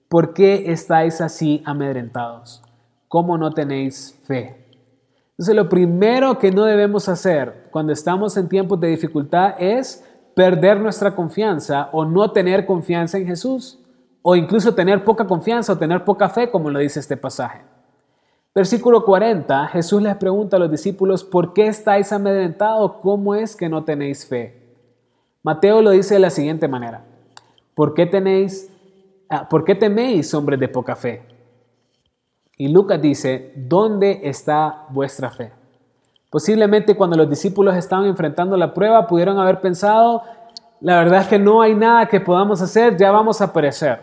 [0.08, 2.62] ¿por qué estáis así amedrentados?
[3.08, 4.62] ¿Cómo no tenéis fe?
[5.32, 10.80] Entonces lo primero que no debemos hacer cuando estamos en tiempos de dificultad es perder
[10.80, 13.78] nuestra confianza o no tener confianza en Jesús,
[14.22, 17.62] o incluso tener poca confianza o tener poca fe, como lo dice este pasaje.
[18.54, 22.92] Versículo 40, Jesús les pregunta a los discípulos, ¿por qué estáis amedrentados?
[23.02, 24.62] ¿Cómo es que no tenéis fe?
[25.42, 27.04] Mateo lo dice de la siguiente manera,
[27.74, 28.70] ¿por qué, tenéis,
[29.28, 31.22] ah, ¿por qué teméis, hombres de poca fe?
[32.58, 35.50] Y Lucas dice, ¿dónde está vuestra fe?
[36.32, 40.22] Posiblemente cuando los discípulos estaban enfrentando la prueba pudieron haber pensado,
[40.80, 44.00] la verdad es que no hay nada que podamos hacer, ya vamos a perecer.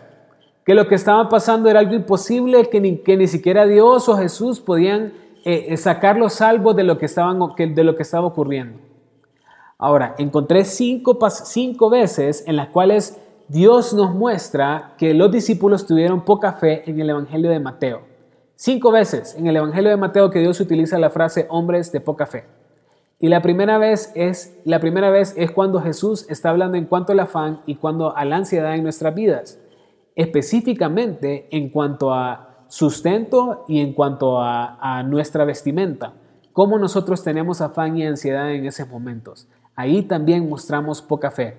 [0.64, 4.16] Que lo que estaba pasando era algo imposible, que ni, que ni siquiera Dios o
[4.16, 5.12] Jesús podían
[5.44, 8.78] eh, eh, sacar los salvos de lo, que de lo que estaba ocurriendo.
[9.76, 16.24] Ahora, encontré cinco, cinco veces en las cuales Dios nos muestra que los discípulos tuvieron
[16.24, 18.09] poca fe en el Evangelio de Mateo.
[18.62, 22.26] Cinco veces en el Evangelio de Mateo que Dios utiliza la frase hombres de poca
[22.26, 22.44] fe.
[23.18, 27.12] Y la primera vez es, la primera vez es cuando Jesús está hablando en cuanto
[27.12, 29.58] al afán y cuando a la ansiedad en nuestras vidas.
[30.14, 36.12] Específicamente en cuanto a sustento y en cuanto a, a nuestra vestimenta.
[36.52, 39.48] Cómo nosotros tenemos afán y ansiedad en esos momentos.
[39.74, 41.56] Ahí también mostramos poca fe.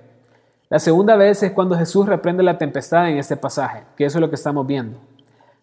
[0.69, 4.21] La segunda vez es cuando Jesús reprende la tempestad en este pasaje, que eso es
[4.21, 4.99] lo que estamos viendo.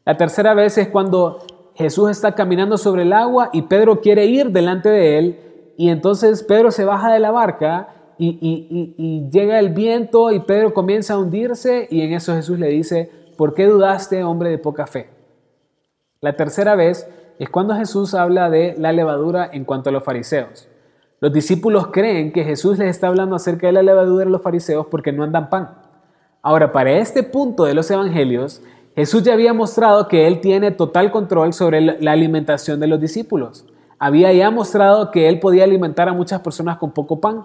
[0.08, 1.44] La tercera vez es cuando
[1.74, 5.40] Jesús está caminando sobre el agua y Pedro quiere ir delante de él
[5.76, 11.12] y entonces Pedro se baja de la barca y, llega el viento y Pedro comienza
[11.12, 15.10] a hundirse y en eso Jesús le dice, ¿por qué dudaste, hombre de poca fe?
[16.22, 17.06] La tercera vez
[17.38, 20.68] es cuando Jesús habla de la levadura en cuanto a los fariseos.
[21.20, 24.86] Los discípulos creen que Jesús les está hablando acerca de la levadura de los fariseos
[24.86, 25.68] porque no andan pan.
[26.40, 28.62] Ahora, para este punto de los evangelios,
[28.96, 33.64] Jesús ya había mostrado que Él tiene total control sobre la alimentación de los discípulos.
[33.98, 37.44] Había ya mostrado que Él podía alimentar a muchas personas con poco pan.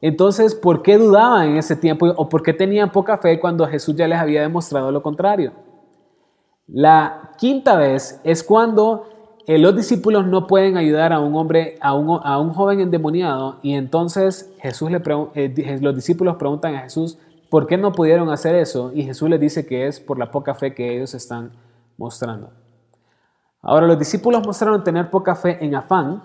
[0.00, 3.94] Entonces, ¿por qué dudaban en ese tiempo o por qué tenían poca fe cuando Jesús
[3.94, 5.52] ya les había demostrado lo contrario?
[6.66, 9.06] La quinta vez es cuando
[9.46, 14.52] eh, los discípulos no pueden ayudar a un hombre, a un, joven endemoniado, y entonces
[14.60, 14.90] Jesús
[15.34, 17.18] eh, los discípulos preguntan a Jesús,
[17.54, 18.90] ¿Por qué no pudieron hacer eso?
[18.92, 21.52] Y Jesús les dice que es por la poca fe que ellos están
[21.96, 22.50] mostrando.
[23.62, 26.20] Ahora, los discípulos mostraron tener poca fe en afán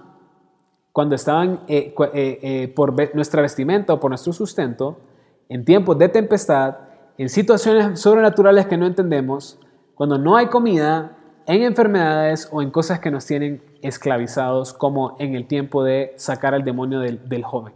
[0.92, 5.02] cuando estaban eh, eh, eh, por nuestra vestimenta o por nuestro sustento,
[5.50, 6.78] en tiempos de tempestad,
[7.20, 9.60] en situaciones sobrenaturales que no entendemos,
[9.94, 11.16] cuando no hay comida,
[11.46, 16.56] en enfermedades o en cosas que nos tienen esclavizados, como en el tiempo de sacar
[16.56, 17.76] al demonio del joven.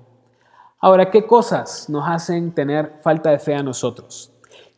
[0.83, 4.33] Ahora, ¿qué cosas nos hacen tener falta de fe a nosotros?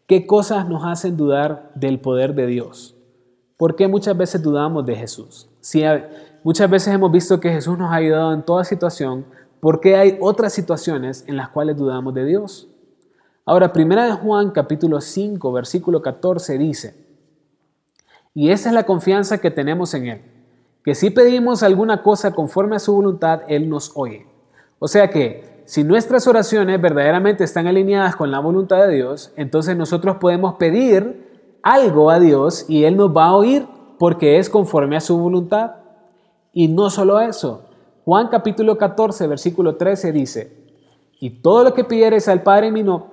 [0.06, 2.96] ¿Qué cosas nos hacen dudar del poder de Dios?
[3.58, 5.50] ¿Por qué muchas veces dudamos de Jesús?
[5.62, 5.82] Si
[6.44, 9.26] muchas veces hemos visto que Jesús nos ha ayudado en toda situación,
[9.60, 12.68] ¿por qué hay otras situaciones en las cuales dudamos de Dios?
[13.44, 16.96] Ahora, primera de Juan capítulo 5, versículo 14 dice,
[18.36, 20.22] y esa es la confianza que tenemos en Él,
[20.84, 24.28] que si pedimos alguna cosa conforme a su voluntad, Él nos oye.
[24.78, 29.76] O sea que si nuestras oraciones verdaderamente están alineadas con la voluntad de Dios, entonces
[29.76, 33.66] nosotros podemos pedir algo a Dios y Él nos va a oír
[33.98, 35.72] porque es conforme a su voluntad.
[36.54, 37.64] Y no solo eso,
[38.06, 40.66] Juan capítulo 14, versículo 13 dice,
[41.20, 43.10] y todo lo que pidieres al Padre en mi nombre,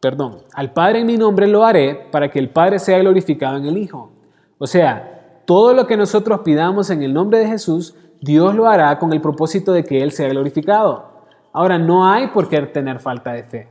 [0.00, 3.66] perdón, al Padre en mi nombre lo haré para que el Padre sea glorificado en
[3.66, 4.10] el Hijo.
[4.58, 8.98] O sea, todo lo que nosotros pidamos en el nombre de Jesús, Dios lo hará
[8.98, 11.15] con el propósito de que Él sea glorificado.
[11.56, 13.66] Ahora, no hay por qué tener falta de fe.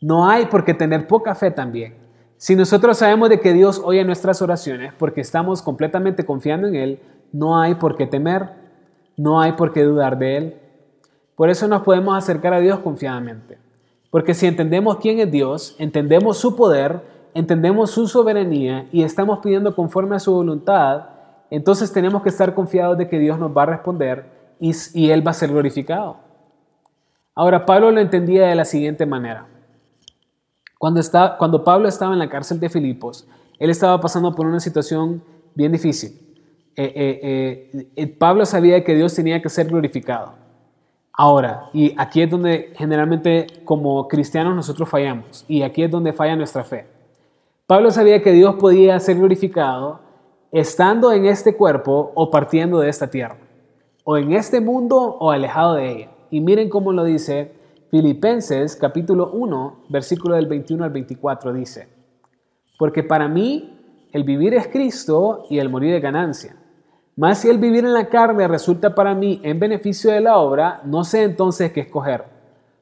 [0.00, 1.96] No hay por qué tener poca fe también.
[2.36, 7.00] Si nosotros sabemos de que Dios oye nuestras oraciones porque estamos completamente confiando en Él,
[7.32, 8.50] no hay por qué temer,
[9.16, 10.54] no hay por qué dudar de Él.
[11.34, 13.58] Por eso nos podemos acercar a Dios confiadamente.
[14.12, 17.00] Porque si entendemos quién es Dios, entendemos su poder,
[17.34, 21.06] entendemos su soberanía y estamos pidiendo conforme a su voluntad,
[21.50, 24.24] entonces tenemos que estar confiados de que Dios nos va a responder
[24.60, 26.18] y, Él va a ser glorificado.
[27.34, 29.46] Ahora, Pablo lo entendía de la siguiente manera.
[30.78, 33.26] Cuando, está, cuando Pablo estaba en la cárcel de Filipos,
[33.58, 35.22] él estaba pasando por una situación
[35.54, 36.20] bien difícil.
[36.76, 40.32] Eh, eh, eh, Pablo sabía que Dios tenía que ser glorificado.
[41.12, 46.34] Ahora, y aquí es donde generalmente como cristianos nosotros fallamos, y aquí es donde falla
[46.34, 46.86] nuestra fe.
[47.66, 50.00] Pablo sabía que Dios podía ser glorificado
[50.50, 53.36] estando en este cuerpo o partiendo de esta tierra,
[54.02, 56.10] o en este mundo o alejado de ella.
[56.34, 57.52] Y miren cómo lo dice
[57.92, 61.86] Filipenses capítulo 1, versículo del 21 al 24 dice,
[62.76, 63.78] porque para mí
[64.10, 66.56] el vivir es Cristo y el morir es ganancia.
[67.14, 70.80] Mas si el vivir en la carne resulta para mí en beneficio de la obra,
[70.84, 72.24] no sé entonces qué escoger.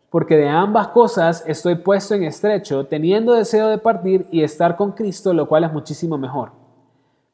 [0.08, 4.92] Porque de ambas cosas estoy puesto en estrecho, teniendo deseo de partir y estar con
[4.92, 6.52] Cristo, lo cual es muchísimo mejor.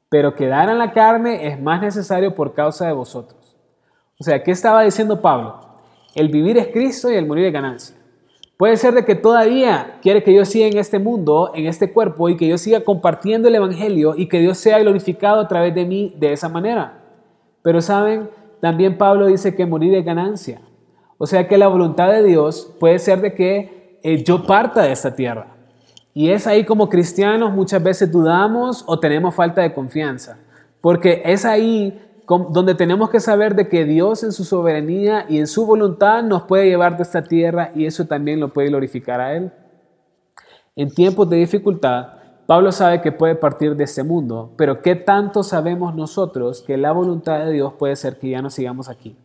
[0.09, 3.57] Pero quedar en la carne es más necesario por causa de vosotros.
[4.19, 5.68] O sea, ¿qué estaba diciendo Pablo?
[6.19, 7.97] El vivir es Cristo y el morir es ganancia.
[8.57, 12.29] Puede ser de que todavía quiere que yo siga en este mundo, en este cuerpo,
[12.29, 15.85] y que yo siga compartiendo el Evangelio y que Dios sea glorificado a través de
[15.85, 17.05] mí de esa manera.
[17.63, 18.29] Pero saben,
[18.61, 20.61] también Pablo dice que morir es ganancia.
[21.19, 24.91] O sea que la voluntad de Dios puede ser de que eh, yo parta de
[24.91, 25.55] esta tierra.
[26.15, 30.37] Y es ahí como cristianos muchas veces dudamos o tenemos falta de confianza.
[30.81, 31.97] Porque es ahí
[32.29, 36.43] donde tenemos que saber de que Dios en su soberanía y en su voluntad nos
[36.43, 39.53] puede llevar de esta tierra y eso también lo puede glorificar a Él.
[40.77, 42.09] En tiempos de dificultad,
[42.47, 46.93] Pablo sabe que puede partir de este mundo, pero ¿qué tanto sabemos nosotros que la
[46.93, 49.17] voluntad de Dios puede ser que ya no sigamos aquí?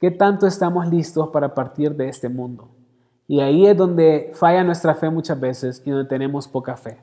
[0.00, 2.70] ¿Qué tanto estamos listos para partir de este mundo?
[3.28, 6.98] Y ahí es donde falla nuestra fe muchas veces y donde tenemos poca fe.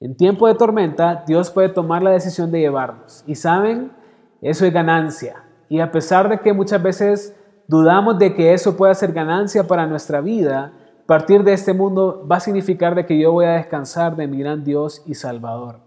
[0.00, 3.22] En tiempo de tormenta, Dios puede tomar la decisión de llevarnos.
[3.26, 3.92] Y saben,
[4.40, 5.44] eso es ganancia.
[5.68, 7.36] Y a pesar de que muchas veces
[7.68, 10.72] dudamos de que eso pueda ser ganancia para nuestra vida,
[11.10, 14.38] partir de este mundo va a significar de que yo voy a descansar de mi
[14.38, 15.80] gran Dios y Salvador.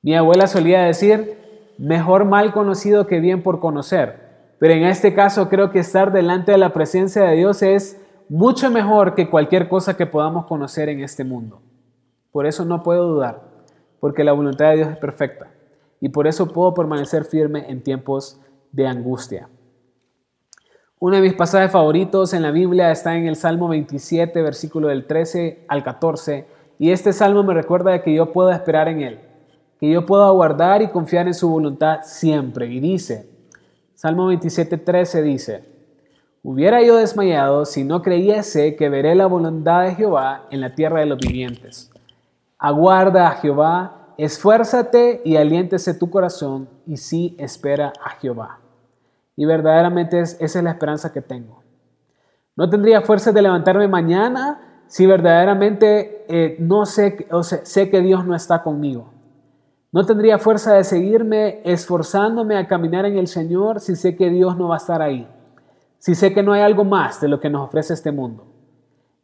[0.00, 1.38] Mi abuela solía decir,
[1.76, 4.54] mejor mal conocido que bien por conocer.
[4.60, 8.70] Pero en este caso creo que estar delante de la presencia de Dios es mucho
[8.70, 11.60] mejor que cualquier cosa que podamos conocer en este mundo.
[12.32, 13.42] Por eso no puedo dudar,
[14.00, 15.50] porque la voluntad de Dios es perfecta.
[16.00, 18.40] Y por eso puedo permanecer firme en tiempos
[18.72, 19.48] de angustia.
[20.98, 25.06] Uno de mis pasajes favoritos en la Biblia está en el Salmo 27, versículo del
[25.06, 26.46] 13 al 14.
[26.78, 29.20] Y este salmo me recuerda de que yo puedo esperar en Él,
[29.78, 32.66] que yo puedo aguardar y confiar en su voluntad siempre.
[32.66, 33.28] Y dice,
[33.94, 35.64] Salmo 27, 13 dice,
[36.44, 40.98] Hubiera yo desmayado si no creyese que veré la voluntad de Jehová en la tierra
[40.98, 41.91] de los vivientes.
[42.64, 48.60] Aguarda a Jehová, esfuérzate y aliéntese tu corazón y sí espera a Jehová.
[49.34, 51.60] Y verdaderamente esa es la esperanza que tengo.
[52.54, 57.26] No tendría fuerza de levantarme mañana si verdaderamente eh, no sé,
[57.64, 59.12] sé que Dios no está conmigo.
[59.90, 64.56] No tendría fuerza de seguirme esforzándome a caminar en el Señor si sé que Dios
[64.56, 65.26] no va a estar ahí.
[65.98, 68.51] Si sé que no hay algo más de lo que nos ofrece este mundo.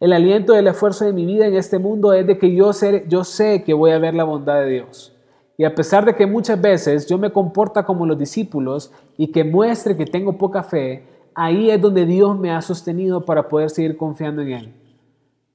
[0.01, 3.05] El aliento del esfuerzo de mi vida en este mundo es de que yo sé,
[3.09, 5.13] yo sé que voy a ver la bondad de Dios.
[5.57, 9.43] Y a pesar de que muchas veces yo me comporta como los discípulos y que
[9.43, 13.97] muestre que tengo poca fe, ahí es donde Dios me ha sostenido para poder seguir
[13.97, 14.75] confiando en Él.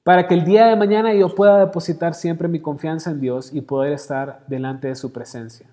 [0.02, 3.62] Para que el día de mañana yo pueda depositar siempre mi confianza en Dios y
[3.62, 5.66] poder estar delante de su presencia.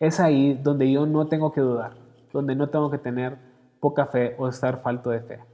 [0.00, 1.92] Es ahí donde yo no tengo que dudar,
[2.32, 3.36] donde no tengo que tener
[3.78, 5.51] poca fe o estar falto de fe.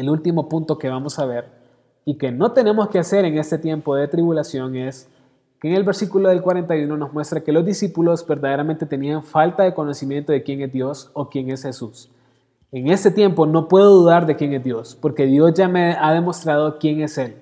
[0.00, 1.44] El último punto que vamos a ver
[2.06, 5.06] y que no tenemos que hacer en este tiempo de tribulación es
[5.60, 9.74] que en el versículo del 41 nos muestra que los discípulos verdaderamente tenían falta de
[9.74, 12.08] conocimiento de quién es Dios o quién es Jesús.
[12.72, 16.14] En este tiempo no puedo dudar de quién es Dios, porque Dios ya me ha
[16.14, 17.36] demostrado quién es Él.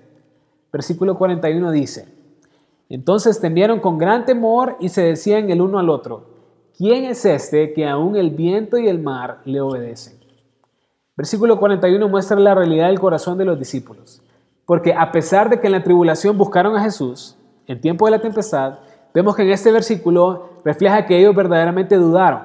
[0.73, 2.09] Versículo 41 dice,
[2.89, 6.25] entonces temieron con gran temor y se decían el uno al otro,
[6.77, 10.18] ¿quién es este que aún el viento y el mar le obedecen?
[11.19, 14.23] Versículo 41 muestra la realidad del corazón de los discípulos,
[14.65, 18.21] porque a pesar de que en la tribulación buscaron a Jesús, en tiempo de la
[18.21, 18.79] tempestad,
[19.13, 22.43] vemos que en este versículo refleja que ellos verdaderamente dudaron,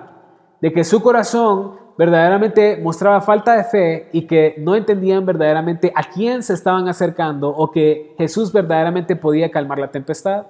[0.59, 6.09] de que su corazón verdaderamente mostraba falta de fe y que no entendían verdaderamente a
[6.09, 10.47] quién se estaban acercando o que Jesús verdaderamente podía calmar la tempestad?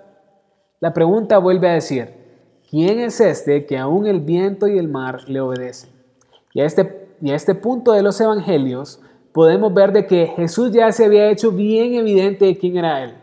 [0.80, 2.14] La pregunta vuelve a decir,
[2.70, 5.90] ¿quién es este que aún el viento y el mar le obedecen?
[6.54, 9.00] Y a este, y a este punto de los evangelios
[9.32, 13.14] podemos ver de que Jesús ya se había hecho bien evidente de quién era Él.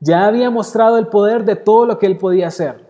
[0.00, 2.86] Ya había mostrado el poder de todo lo que Él podía hacer.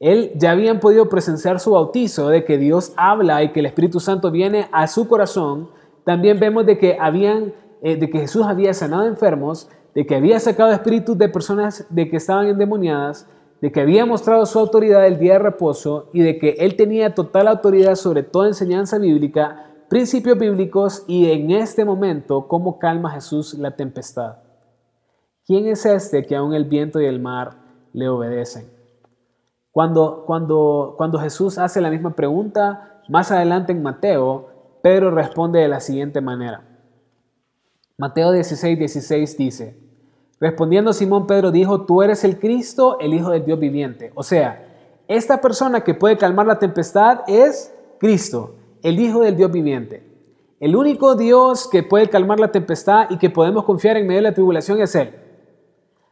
[0.00, 4.00] Él ya habían podido presenciar su bautizo, de que Dios habla y que el Espíritu
[4.00, 5.68] Santo viene a su corazón.
[6.06, 10.40] También vemos de que, habían, eh, de que Jesús había sanado enfermos, de que había
[10.40, 13.28] sacado espíritus de personas de que estaban endemoniadas,
[13.60, 17.14] de que había mostrado su autoridad el día de reposo y de que él tenía
[17.14, 23.52] total autoridad sobre toda enseñanza bíblica, principios bíblicos y en este momento cómo calma Jesús
[23.52, 24.36] la tempestad.
[25.44, 27.58] ¿Quién es este que aún el viento y el mar
[27.92, 28.70] le obedecen?
[29.70, 35.68] Cuando, cuando, cuando Jesús hace la misma pregunta, más adelante en Mateo, Pedro responde de
[35.68, 36.64] la siguiente manera.
[37.98, 39.78] Mateo 16, 16 dice,
[40.40, 44.10] respondiendo Simón Pedro dijo, tú eres el Cristo, el Hijo del Dios viviente.
[44.14, 44.74] O sea,
[45.06, 50.02] esta persona que puede calmar la tempestad es Cristo, el Hijo del Dios viviente.
[50.60, 54.28] El único Dios que puede calmar la tempestad y que podemos confiar en medio de
[54.28, 55.14] la tribulación es Él.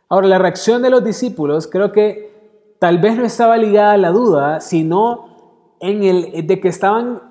[0.08, 4.10] Ahora, la reacción de los discípulos creo que tal vez no estaba ligada a la
[4.10, 7.22] duda, sino en el de que estaban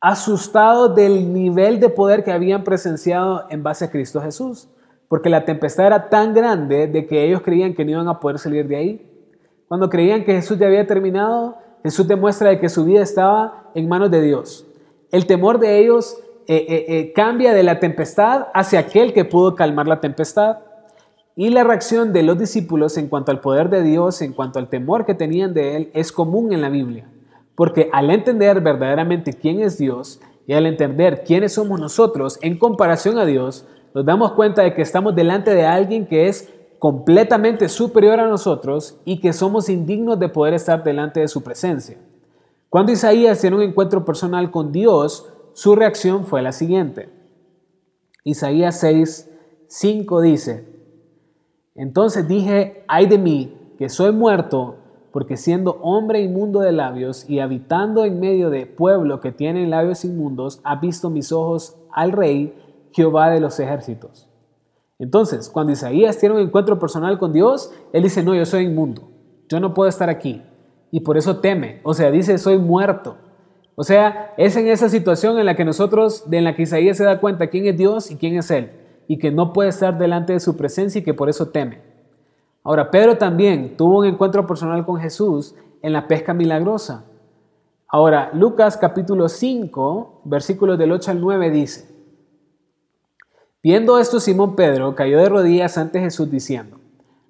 [0.00, 4.68] asustados del nivel de poder que habían presenciado en base a Cristo Jesús,
[5.08, 8.38] porque la tempestad era tan grande de que ellos creían que no iban a poder
[8.38, 9.10] salir de ahí.
[9.68, 13.88] Cuando creían que Jesús ya había terminado, Jesús demuestra de que su vida estaba en
[13.88, 14.66] manos de Dios.
[15.10, 19.54] El temor de ellos eh, eh, eh, cambia de la tempestad hacia aquel que pudo
[19.54, 20.58] calmar la tempestad.
[21.36, 24.68] Y la reacción de los discípulos en cuanto al poder de Dios, en cuanto al
[24.68, 27.08] temor que tenían de Él, es común en la Biblia.
[27.54, 33.18] Porque al entender verdaderamente quién es Dios y al entender quiénes somos nosotros en comparación
[33.18, 38.20] a Dios, nos damos cuenta de que estamos delante de alguien que es completamente superior
[38.20, 41.98] a nosotros y que somos indignos de poder estar delante de su presencia.
[42.68, 47.10] Cuando Isaías tiene un encuentro personal con Dios, su reacción fue la siguiente.
[48.24, 49.30] Isaías 6,
[49.68, 50.68] 5 dice,
[51.74, 54.76] entonces dije, ay de mí, que soy muerto,
[55.12, 60.04] porque siendo hombre inmundo de labios y habitando en medio de pueblo que tiene labios
[60.04, 62.54] inmundos, ha visto mis ojos al rey
[62.92, 64.27] Jehová de los ejércitos.
[64.98, 69.10] Entonces, cuando Isaías tiene un encuentro personal con Dios, él dice, no, yo soy inmundo,
[69.48, 70.42] yo no puedo estar aquí.
[70.90, 73.16] Y por eso teme, o sea, dice, soy muerto.
[73.76, 77.04] O sea, es en esa situación en la que nosotros, en la que Isaías se
[77.04, 78.72] da cuenta quién es Dios y quién es Él
[79.06, 81.80] y que no puede estar delante de su presencia y que por eso teme.
[82.62, 87.04] Ahora, Pedro también tuvo un encuentro personal con Jesús en la pesca milagrosa.
[87.88, 91.97] Ahora, Lucas capítulo 5, versículos del 8 al 9 dice,
[93.62, 96.78] Viendo esto, Simón Pedro cayó de rodillas ante Jesús diciendo,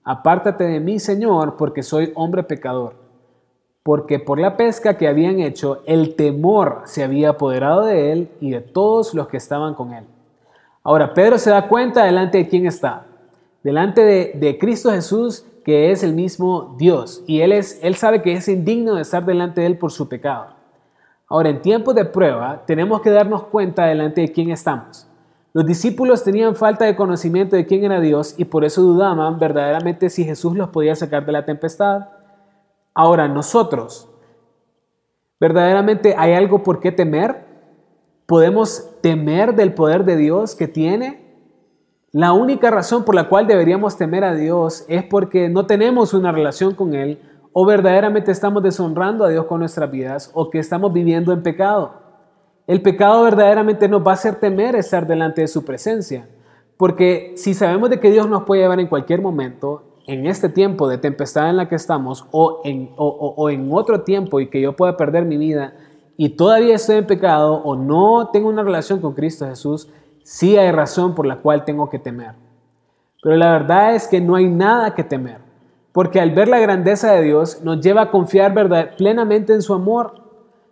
[0.04, 2.94] Apártate de mí, Señor, porque soy hombre pecador.
[3.82, 8.50] Porque por la pesca que habían hecho, el temor se había apoderado de él y
[8.50, 10.04] de todos los que estaban con él.
[10.82, 13.06] Ahora, Pedro se da cuenta delante de quién está.
[13.62, 17.22] Delante de, Cristo Jesús, que es el mismo Dios.
[17.26, 20.08] Y él, es, él sabe que es indigno de estar delante de Él por su
[20.08, 20.48] pecado.
[21.26, 25.07] Ahora, en tiempos de prueba, tenemos que darnos cuenta delante de quién estamos.
[25.58, 30.08] Los discípulos tenían falta de conocimiento de quién era Dios y por eso dudaban verdaderamente
[30.08, 32.10] si Jesús los podía sacar de la tempestad.
[32.94, 34.08] Ahora, nosotros,
[35.40, 37.44] ¿verdaderamente hay algo por qué temer?
[38.26, 41.26] podemos temer del poder de Dios que tiene?
[42.12, 46.30] La única razón por la cual deberíamos temer a Dios es porque no tenemos una
[46.30, 47.20] relación con Él
[47.52, 51.97] o verdaderamente estamos deshonrando a Dios con nuestras vidas o que estamos viviendo en pecado.
[52.68, 56.28] El pecado verdaderamente nos va a hacer temer estar delante de su presencia.
[56.76, 60.86] Porque si sabemos de que Dios nos puede llevar en cualquier momento, en este tiempo
[60.86, 65.24] de tempestad en la que estamos o en, otro tiempo y que yo pueda perder
[65.24, 65.72] mi vida,
[66.18, 69.88] y todavía estoy en pecado o no tengo una relación con Cristo Jesús,
[70.22, 72.32] sí hay razón por la cual tengo que temer.
[73.22, 75.38] Pero la verdad es que no hay nada que temer,
[75.92, 78.52] porque al ver la grandeza de Dios nos lleva a confiar
[78.98, 80.27] plenamente en su amor.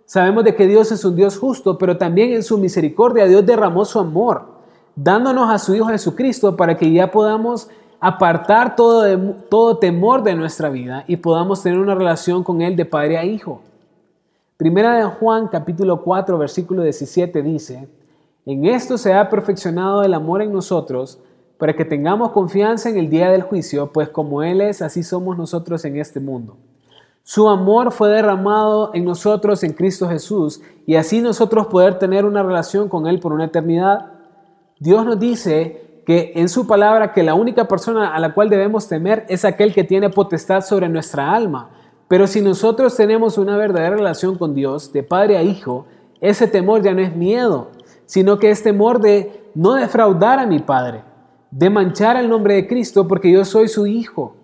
[0.07, 3.85] Sabemos de que Dios es un Dios justo, pero también en su misericordia Dios derramó
[3.85, 4.45] su amor,
[4.95, 9.05] dándonos a su Hijo Jesucristo para que ya podamos apartar todo,
[9.51, 13.25] todo temor de nuestra vida y podamos tener una relación con Él de padre a
[13.25, 13.63] hijo.
[14.57, 17.89] Primera de Juan capítulo 4 versículo 17 dice,
[18.47, 21.19] en esto se ha perfeccionado el amor en nosotros
[21.59, 25.37] para que tengamos confianza en el día del juicio, pues como Él es, así somos
[25.37, 26.57] nosotros en este mundo.
[27.29, 32.45] Su amor fue derramado en nosotros en Cristo Jesús y así nosotros poder tener una
[32.45, 34.13] relación con Él por una eternidad.
[34.79, 38.87] Dios nos dice que en su palabra que la única persona a la cual debemos
[38.87, 41.71] temer es aquel que tiene potestad sobre nuestra alma.
[42.07, 45.87] Pero si nosotros tenemos una verdadera relación con Dios, de padre a hijo,
[46.21, 47.73] ese temor ya no es miedo,
[48.05, 51.03] sino que es temor de no defraudar a mi padre,
[51.51, 54.37] de manchar el nombre de Cristo porque yo soy su hijo,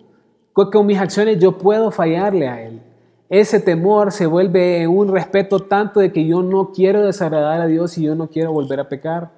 [0.53, 2.81] con mis acciones yo puedo fallarle a Él.
[3.29, 7.97] Ese temor se vuelve un respeto tanto de que yo no quiero desagradar a Dios
[7.97, 9.31] y yo no quiero volver a pecar.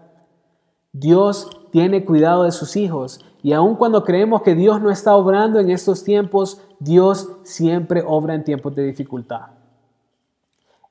[0.91, 5.59] Dios tiene cuidado de sus hijos y aun cuando creemos que Dios no está obrando
[5.59, 9.51] en estos tiempos, Dios siempre obra en tiempos de dificultad.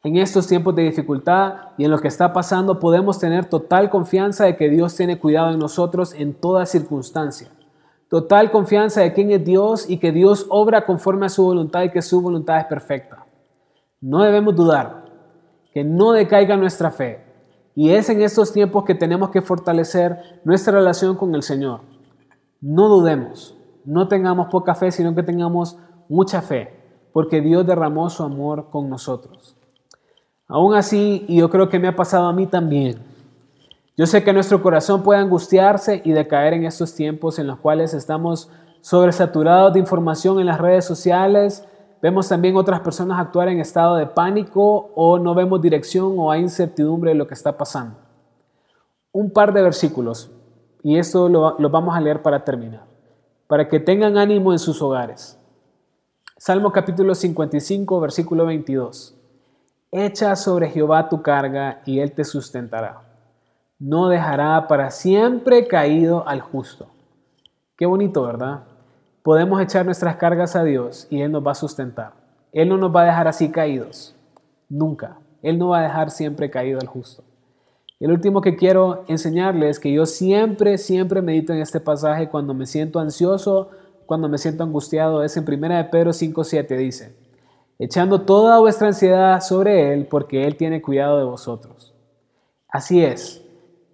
[0.03, 4.45] En estos tiempos de dificultad y en lo que está pasando podemos tener total confianza
[4.45, 7.49] de que Dios tiene cuidado en nosotros en toda circunstancia.
[8.15, 11.91] Total confianza de quién es Dios y que Dios obra conforme a su voluntad y
[11.91, 13.27] que su voluntad es perfecta.
[14.01, 15.07] No debemos dudar,
[15.73, 17.25] que no decaiga nuestra fe.
[17.75, 21.81] Y es en estos tiempos que tenemos que fortalecer nuestra relación con el Señor.
[22.61, 25.77] No dudemos, no tengamos poca fe, sino que tengamos
[26.09, 26.71] mucha fe,
[27.13, 29.57] porque Dios derramó su amor con nosotros.
[30.47, 32.95] Aún así, y yo creo que me ha pasado a mí también,
[33.97, 37.95] yo sé que nuestro corazón puede angustiarse y decaer en estos tiempos en los cuales
[37.95, 41.65] estamos sobresaturados de información en las redes sociales,
[42.03, 46.41] vemos también otras personas actuar en estado de pánico o no vemos dirección o hay
[46.41, 47.97] incertidumbre de lo que está pasando.
[49.13, 50.29] Un par de versículos,
[50.83, 52.85] y esto lo, lo vamos a leer para terminar,
[53.47, 55.39] para que tengan ánimo en sus hogares.
[56.37, 59.15] Salmo capítulo 55, versículo 22.
[59.93, 63.04] Echa sobre Jehová tu carga y él te sustentará.
[63.79, 66.89] No dejará para siempre caído al justo.
[67.77, 68.65] Qué bonito, ¿verdad?
[69.23, 72.13] Podemos echar nuestras cargas a Dios y Él nos va a sustentar.
[72.53, 74.15] Él no nos va a dejar así caídos.
[74.69, 75.19] Nunca.
[75.43, 77.25] Él no va a dejar siempre caído al justo.
[78.01, 82.55] El último que quiero enseñarles es que yo siempre, siempre medito en este pasaje cuando
[82.55, 83.71] me siento ansioso,
[84.07, 85.23] cuando me siento angustiado.
[85.23, 87.17] Es en 1 de Pedro 5.7 dice,
[87.79, 91.95] echando toda vuestra ansiedad sobre Él, porque Él tiene cuidado de vosotros.
[92.69, 93.44] Así es,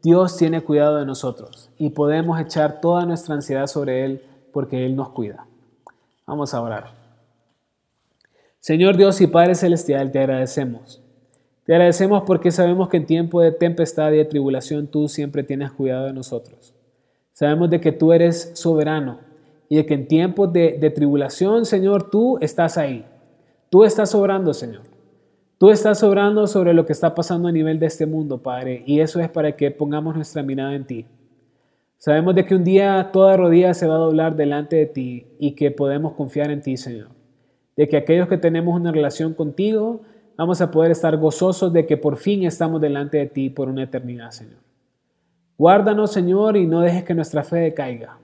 [0.03, 4.23] Dios tiene cuidado de nosotros y podemos echar toda nuestra ansiedad sobre Él
[4.53, 5.47] porque Él nos cuida.
[6.27, 6.93] Vamos a orar.
[8.61, 11.03] Señor Dios y Padre Celestial, te agradecemos.
[11.65, 15.71] Te agradecemos porque sabemos que en tiempo de tempestad y de tribulación tú siempre tienes
[15.73, 16.75] cuidado de nosotros.
[17.33, 19.19] Sabemos de que tú eres soberano
[19.69, 23.07] y de que en tiempos de, de tribulación, Señor, tú estás ahí.
[23.71, 24.90] Tú estás sobrando, Señor.
[25.61, 29.01] Tú estás sobrando sobre lo que está pasando a nivel de este mundo, Padre, y
[29.01, 31.05] eso es para que pongamos nuestra mirada en ti.
[31.99, 35.53] Sabemos de que un día toda rodilla se va a doblar delante de ti y
[35.53, 37.09] que podemos confiar en ti, Señor.
[37.77, 40.01] De que aquellos que tenemos una relación contigo,
[40.39, 43.83] vamos a poder estar gozosos de que por fin estamos delante de ti por una
[43.83, 44.61] eternidad, Señor.
[45.59, 48.17] Guárdanos, Señor, y no dejes que nuestra fe decaiga.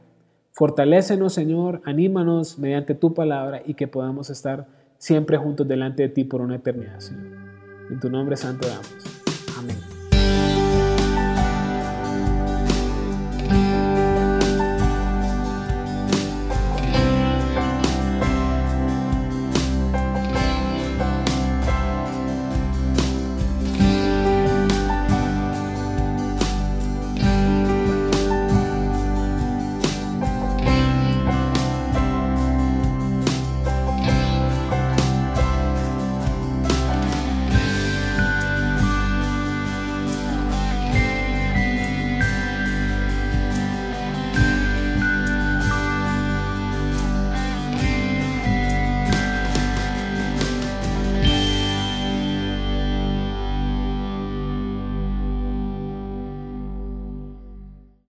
[0.52, 6.24] Fortalécenos, Señor, anímanos mediante tu palabra y que podamos estar siempre juntos delante de ti
[6.24, 7.36] por una eternidad, Señor.
[7.90, 8.94] En tu nombre santo damos.
[9.58, 9.95] Amén.